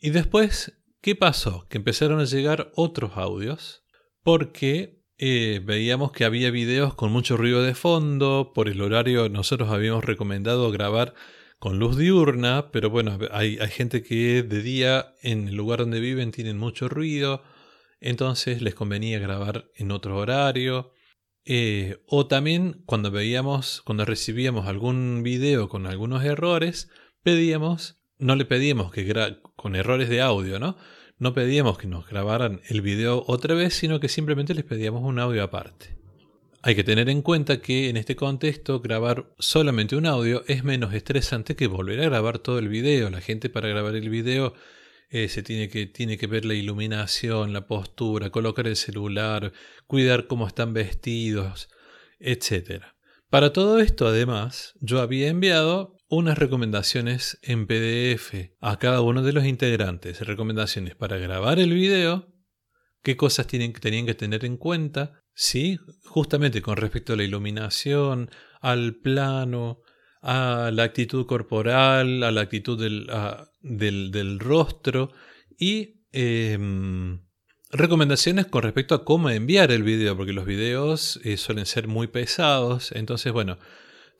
Y 0.00 0.10
después 0.10 0.79
¿Qué 1.02 1.14
pasó? 1.14 1.66
Que 1.70 1.78
empezaron 1.78 2.20
a 2.20 2.24
llegar 2.24 2.72
otros 2.74 3.12
audios 3.16 3.84
porque 4.22 5.02
eh, 5.16 5.60
veíamos 5.64 6.12
que 6.12 6.26
había 6.26 6.50
videos 6.50 6.94
con 6.94 7.10
mucho 7.10 7.38
ruido 7.38 7.62
de 7.62 7.74
fondo, 7.74 8.52
por 8.54 8.68
el 8.68 8.82
horario 8.82 9.30
nosotros 9.30 9.70
habíamos 9.70 10.04
recomendado 10.04 10.70
grabar 10.70 11.14
con 11.58 11.78
luz 11.78 11.96
diurna, 11.96 12.70
pero 12.70 12.90
bueno, 12.90 13.18
hay, 13.30 13.56
gente 13.70 14.02
que 14.02 14.42
de 14.42 14.62
día 14.62 15.14
en 15.22 15.48
el 15.48 15.54
lugar 15.54 15.80
donde 15.80 16.00
viven 16.00 16.32
tienen 16.32 16.58
mucho 16.58 16.88
ruido, 16.88 17.42
entonces 18.00 18.60
les 18.60 18.74
convenía 18.74 19.18
grabar 19.18 19.70
en 19.76 19.92
otro 19.92 20.18
horario. 20.18 20.92
Eh, 21.46 22.02
o 22.06 22.26
también 22.26 22.82
cuando 22.86 23.10
veíamos, 23.10 23.82
cuando 23.82 24.04
recibíamos 24.04 24.66
algún 24.66 25.22
video 25.22 25.68
con 25.70 25.86
algunos 25.86 26.24
errores, 26.24 26.90
pedíamos 27.22 27.99
no 28.20 28.36
le 28.36 28.44
pedíamos 28.44 28.92
que 28.92 29.36
con 29.56 29.76
errores 29.76 30.08
de 30.08 30.20
audio, 30.20 30.58
¿no? 30.58 30.76
No 31.18 31.34
pedíamos 31.34 31.76
que 31.76 31.86
nos 31.86 32.08
grabaran 32.08 32.60
el 32.68 32.80
video 32.80 33.24
otra 33.26 33.54
vez, 33.54 33.74
sino 33.74 34.00
que 34.00 34.08
simplemente 34.08 34.54
les 34.54 34.64
pedíamos 34.64 35.02
un 35.02 35.18
audio 35.18 35.42
aparte. 35.42 36.00
Hay 36.62 36.74
que 36.74 36.84
tener 36.84 37.08
en 37.08 37.22
cuenta 37.22 37.60
que 37.60 37.88
en 37.88 37.96
este 37.96 38.16
contexto 38.16 38.80
grabar 38.80 39.32
solamente 39.38 39.96
un 39.96 40.06
audio 40.06 40.44
es 40.46 40.62
menos 40.62 40.92
estresante 40.94 41.56
que 41.56 41.66
volver 41.66 42.00
a 42.00 42.04
grabar 42.04 42.38
todo 42.38 42.58
el 42.58 42.68
video. 42.68 43.10
La 43.10 43.20
gente 43.20 43.48
para 43.48 43.68
grabar 43.68 43.96
el 43.96 44.08
video 44.10 44.54
eh, 45.10 45.28
se 45.28 45.42
tiene 45.42 45.68
que, 45.68 45.86
tiene 45.86 46.18
que 46.18 46.26
ver 46.26 46.44
la 46.44 46.54
iluminación, 46.54 47.52
la 47.52 47.66
postura, 47.66 48.30
colocar 48.30 48.66
el 48.66 48.76
celular, 48.76 49.52
cuidar 49.86 50.26
cómo 50.26 50.46
están 50.46 50.72
vestidos, 50.72 51.68
etc. 52.18 52.84
Para 53.28 53.52
todo 53.52 53.80
esto, 53.80 54.06
además, 54.06 54.74
yo 54.80 55.00
había 55.00 55.28
enviado 55.28 55.99
unas 56.10 56.36
recomendaciones 56.36 57.38
en 57.42 57.68
PDF 57.68 58.50
a 58.60 58.78
cada 58.78 59.00
uno 59.00 59.22
de 59.22 59.32
los 59.32 59.44
integrantes. 59.44 60.20
Recomendaciones 60.20 60.96
para 60.96 61.16
grabar 61.18 61.60
el 61.60 61.72
video, 61.72 62.26
qué 63.02 63.16
cosas 63.16 63.46
tienen, 63.46 63.72
tenían 63.72 64.06
que 64.06 64.14
tener 64.14 64.44
en 64.44 64.56
cuenta, 64.56 65.22
¿sí? 65.34 65.78
justamente 66.04 66.62
con 66.62 66.76
respecto 66.76 67.12
a 67.12 67.16
la 67.16 67.22
iluminación, 67.22 68.28
al 68.60 68.96
plano, 68.96 69.82
a 70.20 70.72
la 70.74 70.82
actitud 70.82 71.26
corporal, 71.26 72.24
a 72.24 72.32
la 72.32 72.40
actitud 72.40 72.76
del, 72.76 73.06
del, 74.10 74.40
rostro 74.40 75.12
y 75.56 76.02
em, 76.10 77.20
recomendaciones 77.70 78.46
con 78.46 78.64
respecto 78.64 78.96
a 78.96 79.04
cómo 79.04 79.30
enviar 79.30 79.70
el 79.70 79.84
video, 79.84 80.16
porque 80.16 80.32
los 80.32 80.44
videos 80.44 81.20
eh, 81.22 81.36
suelen 81.36 81.66
ser 81.66 81.86
muy 81.86 82.08
pesados. 82.08 82.90
Entonces, 82.90 83.32
bueno, 83.32 83.58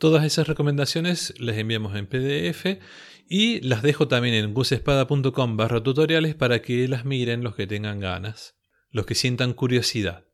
Todas 0.00 0.24
esas 0.24 0.48
recomendaciones 0.48 1.34
las 1.38 1.58
enviamos 1.58 1.94
en 1.94 2.06
PDF 2.06 2.80
y 3.28 3.60
las 3.60 3.82
dejo 3.82 4.08
también 4.08 4.34
en 4.34 4.54
gusespada.com 4.54 5.58
barra 5.58 5.82
tutoriales 5.82 6.34
para 6.34 6.62
que 6.62 6.88
las 6.88 7.04
miren 7.04 7.44
los 7.44 7.54
que 7.54 7.66
tengan 7.66 8.00
ganas, 8.00 8.56
los 8.88 9.04
que 9.04 9.14
sientan 9.14 9.52
curiosidad. 9.52 10.24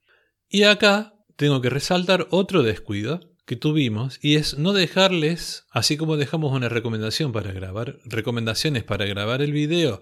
Y 0.49 0.63
acá 0.63 1.15
tengo 1.35 1.61
que 1.63 1.71
resaltar 1.71 2.29
otro 2.31 2.63
descuido 2.63 3.19
que 3.45 3.57
tuvimos 3.57 4.21
y 4.23 4.37
es 4.37 4.57
no 4.57 4.73
dejarles, 4.73 5.67
así 5.73 5.97
como 5.97 6.17
dejamos 6.17 6.53
una 6.53 6.69
recomendación 6.69 7.33
para 7.33 7.51
grabar, 7.51 7.99
recomendaciones 8.05 8.85
para 8.85 9.05
grabar 9.05 9.43
el 9.43 9.51
video 9.51 10.01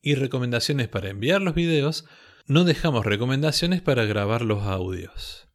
y 0.00 0.14
recomendaciones 0.14 0.88
para 0.88 1.10
enviar 1.10 1.42
los 1.42 1.54
videos, 1.54 2.06
no 2.46 2.64
dejamos 2.64 3.04
recomendaciones 3.04 3.82
para 3.82 4.06
grabar 4.06 4.40
los 4.40 4.62
audios. 4.62 5.50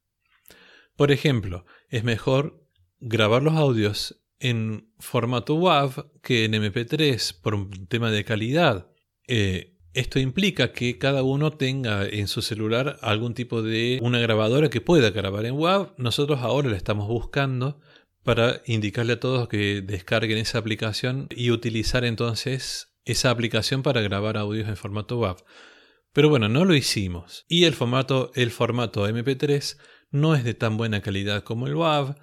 Por 0.95 1.11
ejemplo, 1.11 1.65
es 1.89 2.03
mejor 2.03 2.66
grabar 2.99 3.43
los 3.43 3.55
audios 3.55 4.21
en 4.39 4.91
formato 4.99 5.55
WAV 5.55 6.11
que 6.21 6.45
en 6.45 6.53
MP3 6.53 7.41
por 7.41 7.55
un 7.55 7.87
tema 7.87 8.11
de 8.11 8.23
calidad. 8.23 8.87
Eh, 9.27 9.77
esto 9.93 10.19
implica 10.19 10.73
que 10.73 10.99
cada 10.99 11.23
uno 11.23 11.51
tenga 11.51 12.05
en 12.05 12.27
su 12.27 12.41
celular 12.41 12.99
algún 13.01 13.33
tipo 13.33 13.63
de 13.63 13.99
una 14.03 14.19
grabadora 14.19 14.69
que 14.69 14.81
pueda 14.81 15.09
grabar 15.09 15.45
en 15.45 15.55
WAV. 15.55 15.95
Nosotros 15.97 16.39
ahora 16.41 16.69
la 16.69 16.77
estamos 16.77 17.07
buscando 17.07 17.79
para 18.23 18.61
indicarle 18.65 19.13
a 19.13 19.19
todos 19.19 19.47
que 19.47 19.81
descarguen 19.81 20.37
esa 20.37 20.59
aplicación 20.59 21.27
y 21.31 21.49
utilizar 21.49 22.05
entonces 22.05 22.93
esa 23.05 23.31
aplicación 23.31 23.83
para 23.83 24.01
grabar 24.01 24.37
audios 24.37 24.67
en 24.67 24.75
formato 24.75 25.17
WAV. 25.17 25.37
Pero 26.13 26.29
bueno, 26.29 26.49
no 26.49 26.65
lo 26.65 26.75
hicimos. 26.75 27.45
Y 27.47 27.63
el 27.63 27.73
formato, 27.73 28.31
el 28.35 28.51
formato 28.51 29.07
MP3 29.07 29.77
no 30.11 30.35
es 30.35 30.43
de 30.43 30.53
tan 30.53 30.77
buena 30.77 31.01
calidad 31.01 31.43
como 31.43 31.67
el 31.67 31.75
WAV 31.75 32.15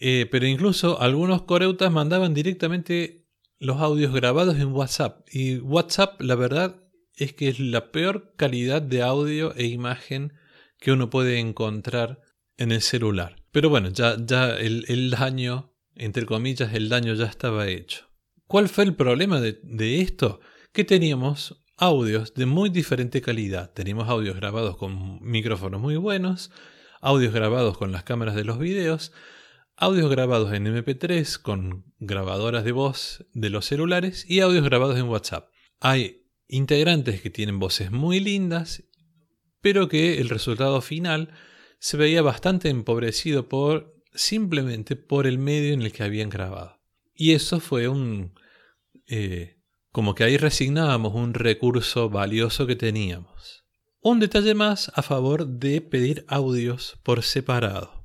eh, 0.00 0.26
pero 0.30 0.46
incluso 0.46 1.00
algunos 1.00 1.42
coreutas 1.42 1.92
mandaban 1.92 2.34
directamente 2.34 3.28
los 3.58 3.80
audios 3.80 4.12
grabados 4.12 4.56
en 4.56 4.72
WhatsApp. 4.72 5.28
Y 5.30 5.58
WhatsApp, 5.58 6.20
la 6.22 6.34
verdad, 6.34 6.82
es 7.14 7.34
que 7.34 7.48
es 7.48 7.60
la 7.60 7.92
peor 7.92 8.32
calidad 8.36 8.80
de 8.80 9.02
audio 9.02 9.54
e 9.54 9.66
imagen 9.66 10.32
que 10.78 10.92
uno 10.92 11.10
puede 11.10 11.38
encontrar 11.38 12.22
en 12.56 12.72
el 12.72 12.80
celular. 12.80 13.36
Pero 13.52 13.68
bueno, 13.68 13.90
ya, 13.90 14.16
ya 14.18 14.56
el, 14.56 14.86
el 14.88 15.10
daño, 15.10 15.74
entre 15.94 16.24
comillas, 16.24 16.72
el 16.72 16.88
daño 16.88 17.12
ya 17.14 17.26
estaba 17.26 17.68
hecho. 17.68 18.06
¿Cuál 18.46 18.70
fue 18.70 18.84
el 18.84 18.94
problema 18.94 19.40
de, 19.40 19.60
de 19.62 20.00
esto? 20.00 20.40
Que 20.72 20.84
teníamos 20.84 21.62
audios 21.76 22.32
de 22.34 22.46
muy 22.46 22.70
diferente 22.70 23.20
calidad. 23.20 23.72
Teníamos 23.72 24.08
audios 24.08 24.36
grabados 24.36 24.78
con 24.78 25.22
micrófonos 25.22 25.80
muy 25.80 25.96
buenos, 25.96 26.50
audios 27.02 27.34
grabados 27.34 27.76
con 27.76 27.92
las 27.92 28.04
cámaras 28.04 28.34
de 28.34 28.44
los 28.44 28.58
videos, 28.58 29.12
audios 29.80 30.10
grabados 30.10 30.52
en 30.52 30.66
MP3 30.66 31.40
con 31.40 31.94
grabadoras 31.98 32.64
de 32.64 32.72
voz 32.72 33.24
de 33.32 33.48
los 33.48 33.64
celulares 33.64 34.26
y 34.28 34.40
audios 34.40 34.62
grabados 34.62 34.98
en 34.98 35.08
WhatsApp. 35.08 35.48
Hay 35.80 36.26
integrantes 36.48 37.22
que 37.22 37.30
tienen 37.30 37.58
voces 37.58 37.90
muy 37.90 38.20
lindas, 38.20 38.84
pero 39.62 39.88
que 39.88 40.20
el 40.20 40.28
resultado 40.28 40.82
final 40.82 41.32
se 41.78 41.96
veía 41.96 42.20
bastante 42.20 42.68
empobrecido 42.68 43.48
por 43.48 43.96
simplemente 44.12 44.96
por 44.96 45.26
el 45.26 45.38
medio 45.38 45.72
en 45.72 45.80
el 45.80 45.92
que 45.92 46.02
habían 46.02 46.28
grabado. 46.28 46.78
Y 47.14 47.32
eso 47.32 47.58
fue 47.58 47.88
un... 47.88 48.34
Eh, 49.06 49.56
como 49.92 50.14
que 50.14 50.24
ahí 50.24 50.36
resignábamos 50.36 51.14
un 51.14 51.32
recurso 51.32 52.10
valioso 52.10 52.66
que 52.66 52.76
teníamos. 52.76 53.64
Un 54.02 54.20
detalle 54.20 54.54
más 54.54 54.92
a 54.94 55.00
favor 55.00 55.46
de 55.46 55.80
pedir 55.80 56.26
audios 56.28 57.00
por 57.02 57.22
separado. 57.22 57.99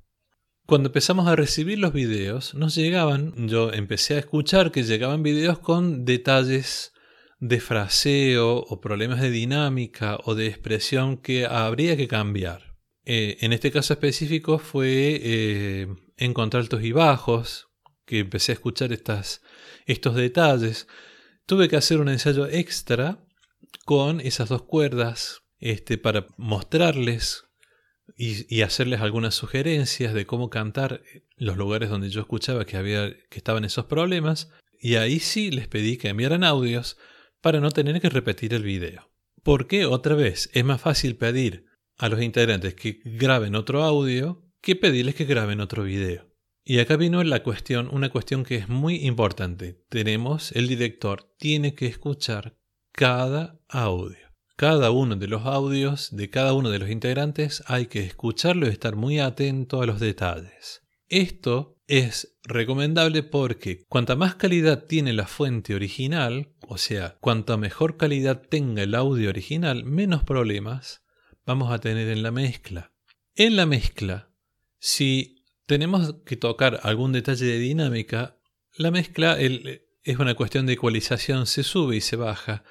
Cuando 0.66 0.90
empezamos 0.90 1.28
a 1.28 1.36
recibir 1.36 1.78
los 1.78 1.94
videos, 1.94 2.56
nos 2.56 2.74
llegaban, 2.74 3.48
yo 3.48 3.72
empecé 3.72 4.16
a 4.16 4.20
escuchar 4.20 4.72
que 4.72 4.82
llegaban 4.82 5.22
videos 5.22 5.60
con 5.60 6.06
detalles 6.06 6.92
de 7.40 7.60
fraseo 7.60 8.58
o 8.58 8.82
problemas 8.82 9.22
de 9.22 9.30
dinámica 9.30 10.18
o 10.24 10.34
de 10.34 10.48
expresión 10.48 11.18
que 11.18 11.46
habría 11.46 11.96
que 11.96 12.08
cambiar. 12.08 12.80
Eh, 13.06 13.38
en 13.42 13.54
este 13.54 13.72
caso 13.72 13.94
específico 13.94 14.58
fue 14.58 15.22
eh, 15.22 15.88
encontrar 16.18 16.64
altos 16.64 16.84
y 16.84 16.92
bajos, 16.92 17.68
que 18.08 18.18
empecé 18.18 18.54
a 18.54 18.56
escuchar 18.56 18.92
estos 18.92 20.16
detalles. 20.16 20.88
Tuve 21.46 21.70
que 21.70 21.76
hacer 21.76 22.00
un 22.00 22.10
ensayo 22.10 22.48
extra 22.48 23.24
con 23.86 24.20
esas 24.20 24.50
dos 24.50 24.64
cuerdas 24.64 25.44
este, 25.60 26.00
para 26.00 26.26
mostrarles 26.38 27.45
y, 28.18 28.62
hacerles 28.62 29.02
algunas 29.02 29.36
sugerencias 29.36 30.14
de 30.14 30.26
cómo 30.26 30.50
cantar 30.50 31.02
los 31.36 31.58
lugares 31.58 31.90
donde 31.90 32.10
yo 32.10 32.22
escuchaba 32.22 32.66
que, 32.66 32.78
había, 32.78 33.14
que 33.30 33.38
estaban 33.38 33.66
esos 33.66 33.86
problemas. 33.86 34.50
Y 34.80 34.96
ahí 34.96 35.20
sí 35.20 35.52
les 35.52 35.68
pedí 35.68 35.98
que 35.98 36.10
enviaran 36.10 36.44
audios 36.44 36.98
para 37.42 37.60
no 37.60 37.72
tener 37.72 38.00
que 38.02 38.10
repetir 38.10 38.54
el 38.54 38.64
video. 38.64 39.12
Porque 39.44 39.86
otra 39.86 40.16
vez 40.16 40.50
es 40.54 40.66
más 40.66 40.82
fácil 40.82 41.16
pedir 41.16 41.66
a 41.98 42.10
los 42.10 42.22
integrantes 42.22 42.74
que 42.76 43.00
graben 43.04 43.56
otro 43.56 43.84
audio 43.84 44.44
que 44.62 44.76
pedirles 44.76 45.16
que 45.16 45.26
graben 45.26 45.62
otro 45.62 45.84
video. 45.84 46.28
Y 46.64 46.80
acá 46.80 46.98
vino 46.98 47.24
la 47.24 47.44
cuestión, 47.44 47.88
una 47.92 48.10
cuestión 48.10 48.44
que 48.44 48.56
es 48.56 48.68
muy 48.68 49.06
importante. 49.06 49.84
Tenemos, 49.90 50.52
el 50.54 50.68
director 50.68 51.32
tiene 51.38 51.76
que 51.76 51.86
escuchar 51.86 52.58
cada 52.92 53.60
audio. 53.70 54.25
Cada 54.58 54.90
uno 54.92 55.18
de 55.18 55.28
los 55.28 55.46
audios 55.46 56.16
de 56.16 56.30
cada 56.30 56.54
uno 56.54 56.70
de 56.70 56.80
los 56.80 56.90
integrantes 56.90 57.62
hay 57.68 57.88
que 57.88 58.06
escucharlo 58.06 58.68
y 58.68 58.70
estar 58.70 58.96
muy 58.96 59.20
atento 59.20 59.82
a 59.82 59.86
los 59.86 60.00
detalles. 60.00 60.82
Esto 61.10 61.78
es 61.88 62.38
recomendable 62.44 63.22
porque 63.22 63.84
cuanta 63.90 64.16
más 64.16 64.36
calidad 64.36 64.86
tiene 64.86 65.12
la 65.12 65.28
fuente 65.28 65.76
original, 65.76 66.54
o 66.62 66.78
sea, 66.78 67.18
cuanta 67.20 67.58
mejor 67.58 67.98
calidad 67.98 68.44
tenga 68.50 68.84
el 68.84 68.96
audio 68.96 69.28
original, 69.30 69.84
menos 69.84 70.24
problemas 70.24 71.04
vamos 71.46 71.72
a 71.74 71.80
tener 71.80 72.08
en 72.08 72.24
la 72.24 72.32
mezcla. 72.32 72.94
En 73.36 73.58
la 73.58 73.66
mezcla, 73.66 74.32
si 74.80 75.44
tenemos 75.66 76.16
que 76.26 76.38
tocar 76.38 76.80
algún 76.84 77.12
detalle 77.12 77.46
de 77.46 77.60
dinámica, 77.60 78.38
la 78.78 78.90
mezcla 78.90 79.38
es 79.38 80.18
una 80.18 80.34
cuestión 80.36 80.66
de 80.66 80.74
ecualización, 80.74 81.46
se 81.46 81.64
sube 81.64 81.98
y 81.98 82.02
se 82.02 82.16
baja 82.16 82.64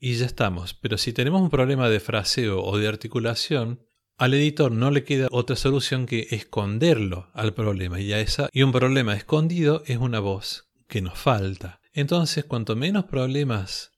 y 0.00 0.14
ya 0.14 0.26
estamos. 0.26 0.74
Pero 0.74 0.98
si 0.98 1.12
tenemos 1.12 1.40
un 1.40 1.50
problema 1.50 1.88
de 1.88 2.00
fraseo 2.00 2.62
o 2.62 2.78
de 2.78 2.88
articulación, 2.88 3.86
al 4.16 4.34
editor 4.34 4.72
no 4.72 4.90
le 4.90 5.04
queda 5.04 5.28
otra 5.30 5.56
solución 5.56 6.06
que 6.06 6.26
esconderlo 6.30 7.30
al 7.34 7.54
problema 7.54 8.00
y, 8.00 8.12
a 8.12 8.20
esa, 8.20 8.48
y 8.52 8.62
un 8.62 8.72
problema 8.72 9.14
escondido 9.14 9.82
es 9.86 9.98
una 9.98 10.18
voz 10.18 10.68
que 10.88 11.00
nos 11.02 11.18
falta. 11.18 11.80
Entonces, 11.92 12.44
cuanto 12.44 12.74
menos 12.74 13.04
problemas 13.04 13.92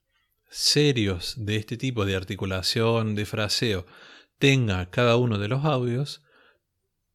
serios 0.49 1.35
de 1.37 1.55
este 1.55 1.77
tipo 1.77 2.05
de 2.05 2.15
articulación, 2.15 3.15
de 3.15 3.25
fraseo, 3.25 3.85
tenga 4.37 4.89
cada 4.89 5.15
uno 5.15 5.37
de 5.37 5.47
los 5.47 5.65
audios, 5.65 6.23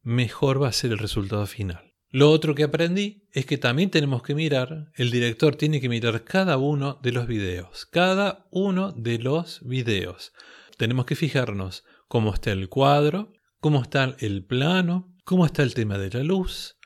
mejor 0.01 0.61
va 0.61 0.69
a 0.69 0.73
ser 0.73 0.91
el 0.91 0.97
resultado 0.97 1.45
final. 1.45 1.93
Lo 2.09 2.31
otro 2.31 2.55
que 2.55 2.63
aprendí 2.63 3.26
es 3.37 3.45
que 3.45 3.59
también 3.59 3.91
tenemos 3.91 4.23
que 4.23 4.33
mirar, 4.33 4.91
el 4.95 5.11
director 5.11 5.55
tiene 5.55 5.79
que 5.79 5.89
mirar 5.89 6.23
cada 6.23 6.57
uno 6.57 6.99
de 7.03 7.11
los 7.11 7.27
videos, 7.27 7.85
cada 7.85 8.47
uno 8.49 8.93
de 8.93 9.19
los 9.19 9.59
videos. 9.63 10.33
Tenemos 10.75 11.05
que 11.05 11.15
fijarnos 11.15 11.83
cómo 12.07 12.33
está 12.33 12.51
el 12.51 12.67
cuadro, 12.67 13.31
cómo 13.59 13.83
está 13.83 14.15
el 14.17 14.43
plano, 14.43 15.15
cómo 15.23 15.45
está 15.45 15.61
el 15.61 15.75
tema 15.75 15.99
de 15.99 16.09
la 16.09 16.23
luz 16.23 16.79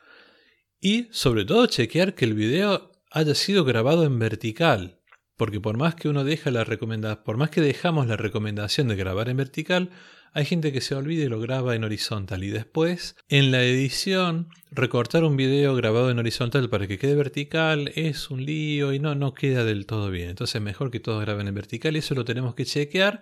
y 0.82 1.08
sobre 1.12 1.46
todo 1.46 1.68
chequear 1.68 2.16
que 2.16 2.26
el 2.26 2.34
video 2.34 2.92
haya 3.12 3.34
sido 3.34 3.64
grabado 3.64 4.04
en 4.04 4.20
vertical, 4.20 5.00
porque 5.38 5.62
por 5.62 5.78
más 5.78 5.96
que 5.96 6.10
uno 6.10 6.26
deja 6.26 6.52
la 6.52 6.66
recomendación, 6.66 7.24
por 7.24 7.38
más 7.38 7.50
que 7.50 7.62
dejamos 7.62 8.08
la 8.08 8.18
recomendación 8.18 8.90
de 8.90 8.98
grabar 8.98 9.30
en 9.30 9.38
vertical, 9.38 9.90
hay 10.34 10.46
gente 10.46 10.72
que 10.72 10.82
se 10.82 10.96
olvida 10.96 11.26
y 11.26 11.28
lo 11.28 11.40
graba 11.40 11.76
en 11.76 11.84
horizontal 11.84 12.44
y 12.44 12.50
después 12.50 13.16
en 13.28 13.52
la 13.52 13.64
edición 13.64 14.48
recortar 14.72 15.24
un 15.26 15.36
video 15.36 15.76
grabado 15.76 16.10
en 16.10 16.20
horizontal 16.20 16.70
para 16.70 16.88
que 16.88 16.98
quede 16.98 17.16
vertical 17.16 17.92
es 17.96 18.30
un 18.30 18.46
lío 18.46 18.94
y 18.94 19.00
no, 19.00 19.14
no 19.16 19.34
queda 19.34 19.66
del 19.66 19.86
todo 19.86 20.10
bien. 20.10 20.30
Entonces 20.30 20.62
mejor 20.62 20.90
que 20.90 21.02
todos 21.02 21.22
graben 21.22 21.48
en 21.48 21.56
vertical 21.56 21.96
y 21.96 22.00
eso 22.00 22.16
lo 22.16 22.24
tenemos 22.24 22.56
que 22.56 22.66
chequear 22.66 23.22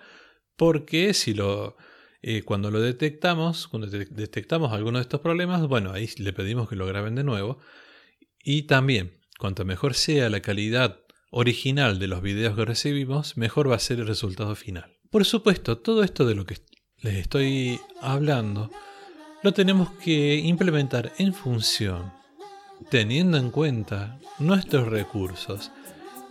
porque 0.56 1.14
si 1.14 1.34
lo... 1.34 1.78
Eh, 2.22 2.44
cuando 2.44 2.70
lo 2.70 2.82
detectamos, 2.82 3.70
cuando 3.70 3.88
detectamos 3.88 4.74
alguno 4.74 4.98
de 4.98 5.04
estos 5.04 5.22
problemas, 5.22 5.66
bueno, 5.68 5.94
ahí 5.94 6.10
le 6.18 6.34
pedimos 6.34 6.68
que 6.68 6.76
lo 6.76 6.86
graben 6.86 7.16
de 7.16 7.24
nuevo. 7.24 7.60
Y 8.44 8.64
también, 8.64 9.22
cuanto 9.38 9.64
mejor 9.64 9.94
sea 9.94 10.30
la 10.30 10.42
calidad 10.42 11.00
original 11.32 11.98
de 11.98 12.08
los 12.08 12.22
videos 12.22 12.58
que 12.58 12.66
recibimos, 12.66 13.38
mejor 13.38 13.72
va 13.72 13.78
a 13.78 13.80
ser 13.80 14.00
el 14.00 14.08
resultado 14.08 14.54
final. 14.56 14.98
Por 15.10 15.24
supuesto, 15.24 15.78
todo 15.78 16.04
esto 16.04 16.26
de 16.26 16.36
lo 16.36 16.46
que 16.46 16.56
les 17.02 17.16
estoy 17.16 17.80
hablando, 18.02 18.70
lo 19.42 19.54
tenemos 19.54 19.92
que 19.92 20.36
implementar 20.36 21.14
en 21.18 21.34
función, 21.34 22.12
teniendo 22.90 23.38
en 23.38 23.52
cuenta 23.52 24.20
nuestros 24.40 24.90
recursos 24.90 25.72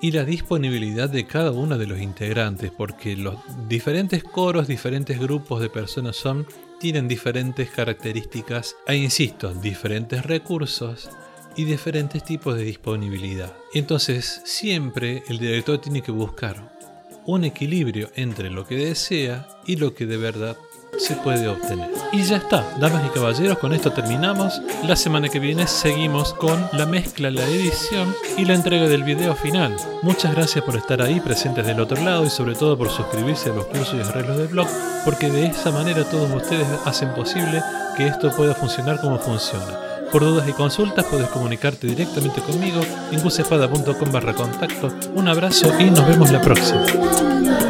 y 0.01 0.13
la 0.13 0.25
disponibilidad 0.25 1.09
de 1.09 1.27
cada 1.27 1.51
uno 1.51 1.79
de 1.79 1.87
los 1.87 2.01
integrantes, 2.01 2.71
porque 2.71 3.17
los 3.17 3.37
diferentes 3.69 4.23
coros, 4.23 4.69
diferentes 4.69 5.19
grupos 5.19 5.61
de 5.61 5.71
personas 5.71 6.17
son, 6.17 6.47
tienen 6.79 7.09
diferentes 7.09 7.71
características 7.71 8.77
e 8.87 8.97
insisto, 8.97 9.53
diferentes 9.55 10.25
recursos 10.25 11.11
y 11.57 11.65
diferentes 11.65 12.23
tipos 12.23 12.55
de 12.57 12.63
disponibilidad. 12.63 13.53
Entonces, 13.75 14.43
siempre 14.45 15.25
el 15.29 15.39
director 15.39 15.79
tiene 15.79 16.03
que 16.03 16.13
buscar 16.13 16.78
un 17.27 17.45
equilibrio 17.45 18.11
entre 18.17 18.51
lo 18.51 18.67
que 18.67 18.77
desea 18.77 19.47
y 19.67 19.77
lo 19.77 19.95
que 19.95 20.07
de 20.07 20.17
verdad 20.17 20.57
se 20.97 21.15
puede 21.17 21.47
obtener. 21.49 21.91
Y 22.13 22.23
ya 22.23 22.37
está, 22.37 22.65
damas 22.79 23.05
y 23.07 23.11
caballeros, 23.11 23.59
con 23.59 23.73
esto 23.73 23.93
terminamos. 23.93 24.61
La 24.87 24.97
semana 24.97 25.29
que 25.29 25.39
viene 25.39 25.67
seguimos 25.67 26.35
con 26.35 26.59
la 26.73 26.87
mezcla, 26.87 27.31
la 27.31 27.45
edición 27.45 28.15
y 28.37 28.45
la 28.45 28.55
entrega 28.55 28.89
del 28.89 29.05
video 29.05 29.35
final. 29.35 29.77
Muchas 30.03 30.35
gracias 30.35 30.65
por 30.65 30.77
estar 30.77 31.03
ahí 31.03 31.21
presentes 31.21 31.67
del 31.67 31.81
otro 31.81 32.03
lado 32.03 32.25
y 32.25 32.31
sobre 32.31 32.55
todo 32.55 32.77
por 32.77 32.91
suscribirse 32.91 33.51
a 33.51 33.55
los 33.55 33.67
cursos 33.67 33.95
y 33.95 34.01
arreglos 34.01 34.39
del 34.39 34.49
blog, 34.49 34.69
porque 35.05 35.31
de 35.31 35.47
esa 35.47 35.71
manera 35.71 36.05
todos 36.05 36.31
ustedes 36.35 36.67
hacen 36.85 37.15
posible 37.15 37.63
que 37.97 38.07
esto 38.07 38.31
pueda 38.35 38.55
funcionar 38.55 39.01
como 39.01 39.19
funciona. 39.19 39.88
Por 40.13 40.23
dudas 40.23 40.49
y 40.49 40.53
consultas 40.53 41.05
puedes 41.05 41.29
comunicarte 41.29 41.87
directamente 41.87 42.41
conmigo 42.41 42.81
en 43.13 43.23
gusespada.com 43.23 44.11
barra 44.11 44.33
contacto. 44.33 44.91
Un 45.15 45.29
abrazo 45.29 45.73
y 45.79 45.91
nos 45.91 46.07
vemos 46.07 46.31
la 46.31 46.41
próxima. 46.41 47.68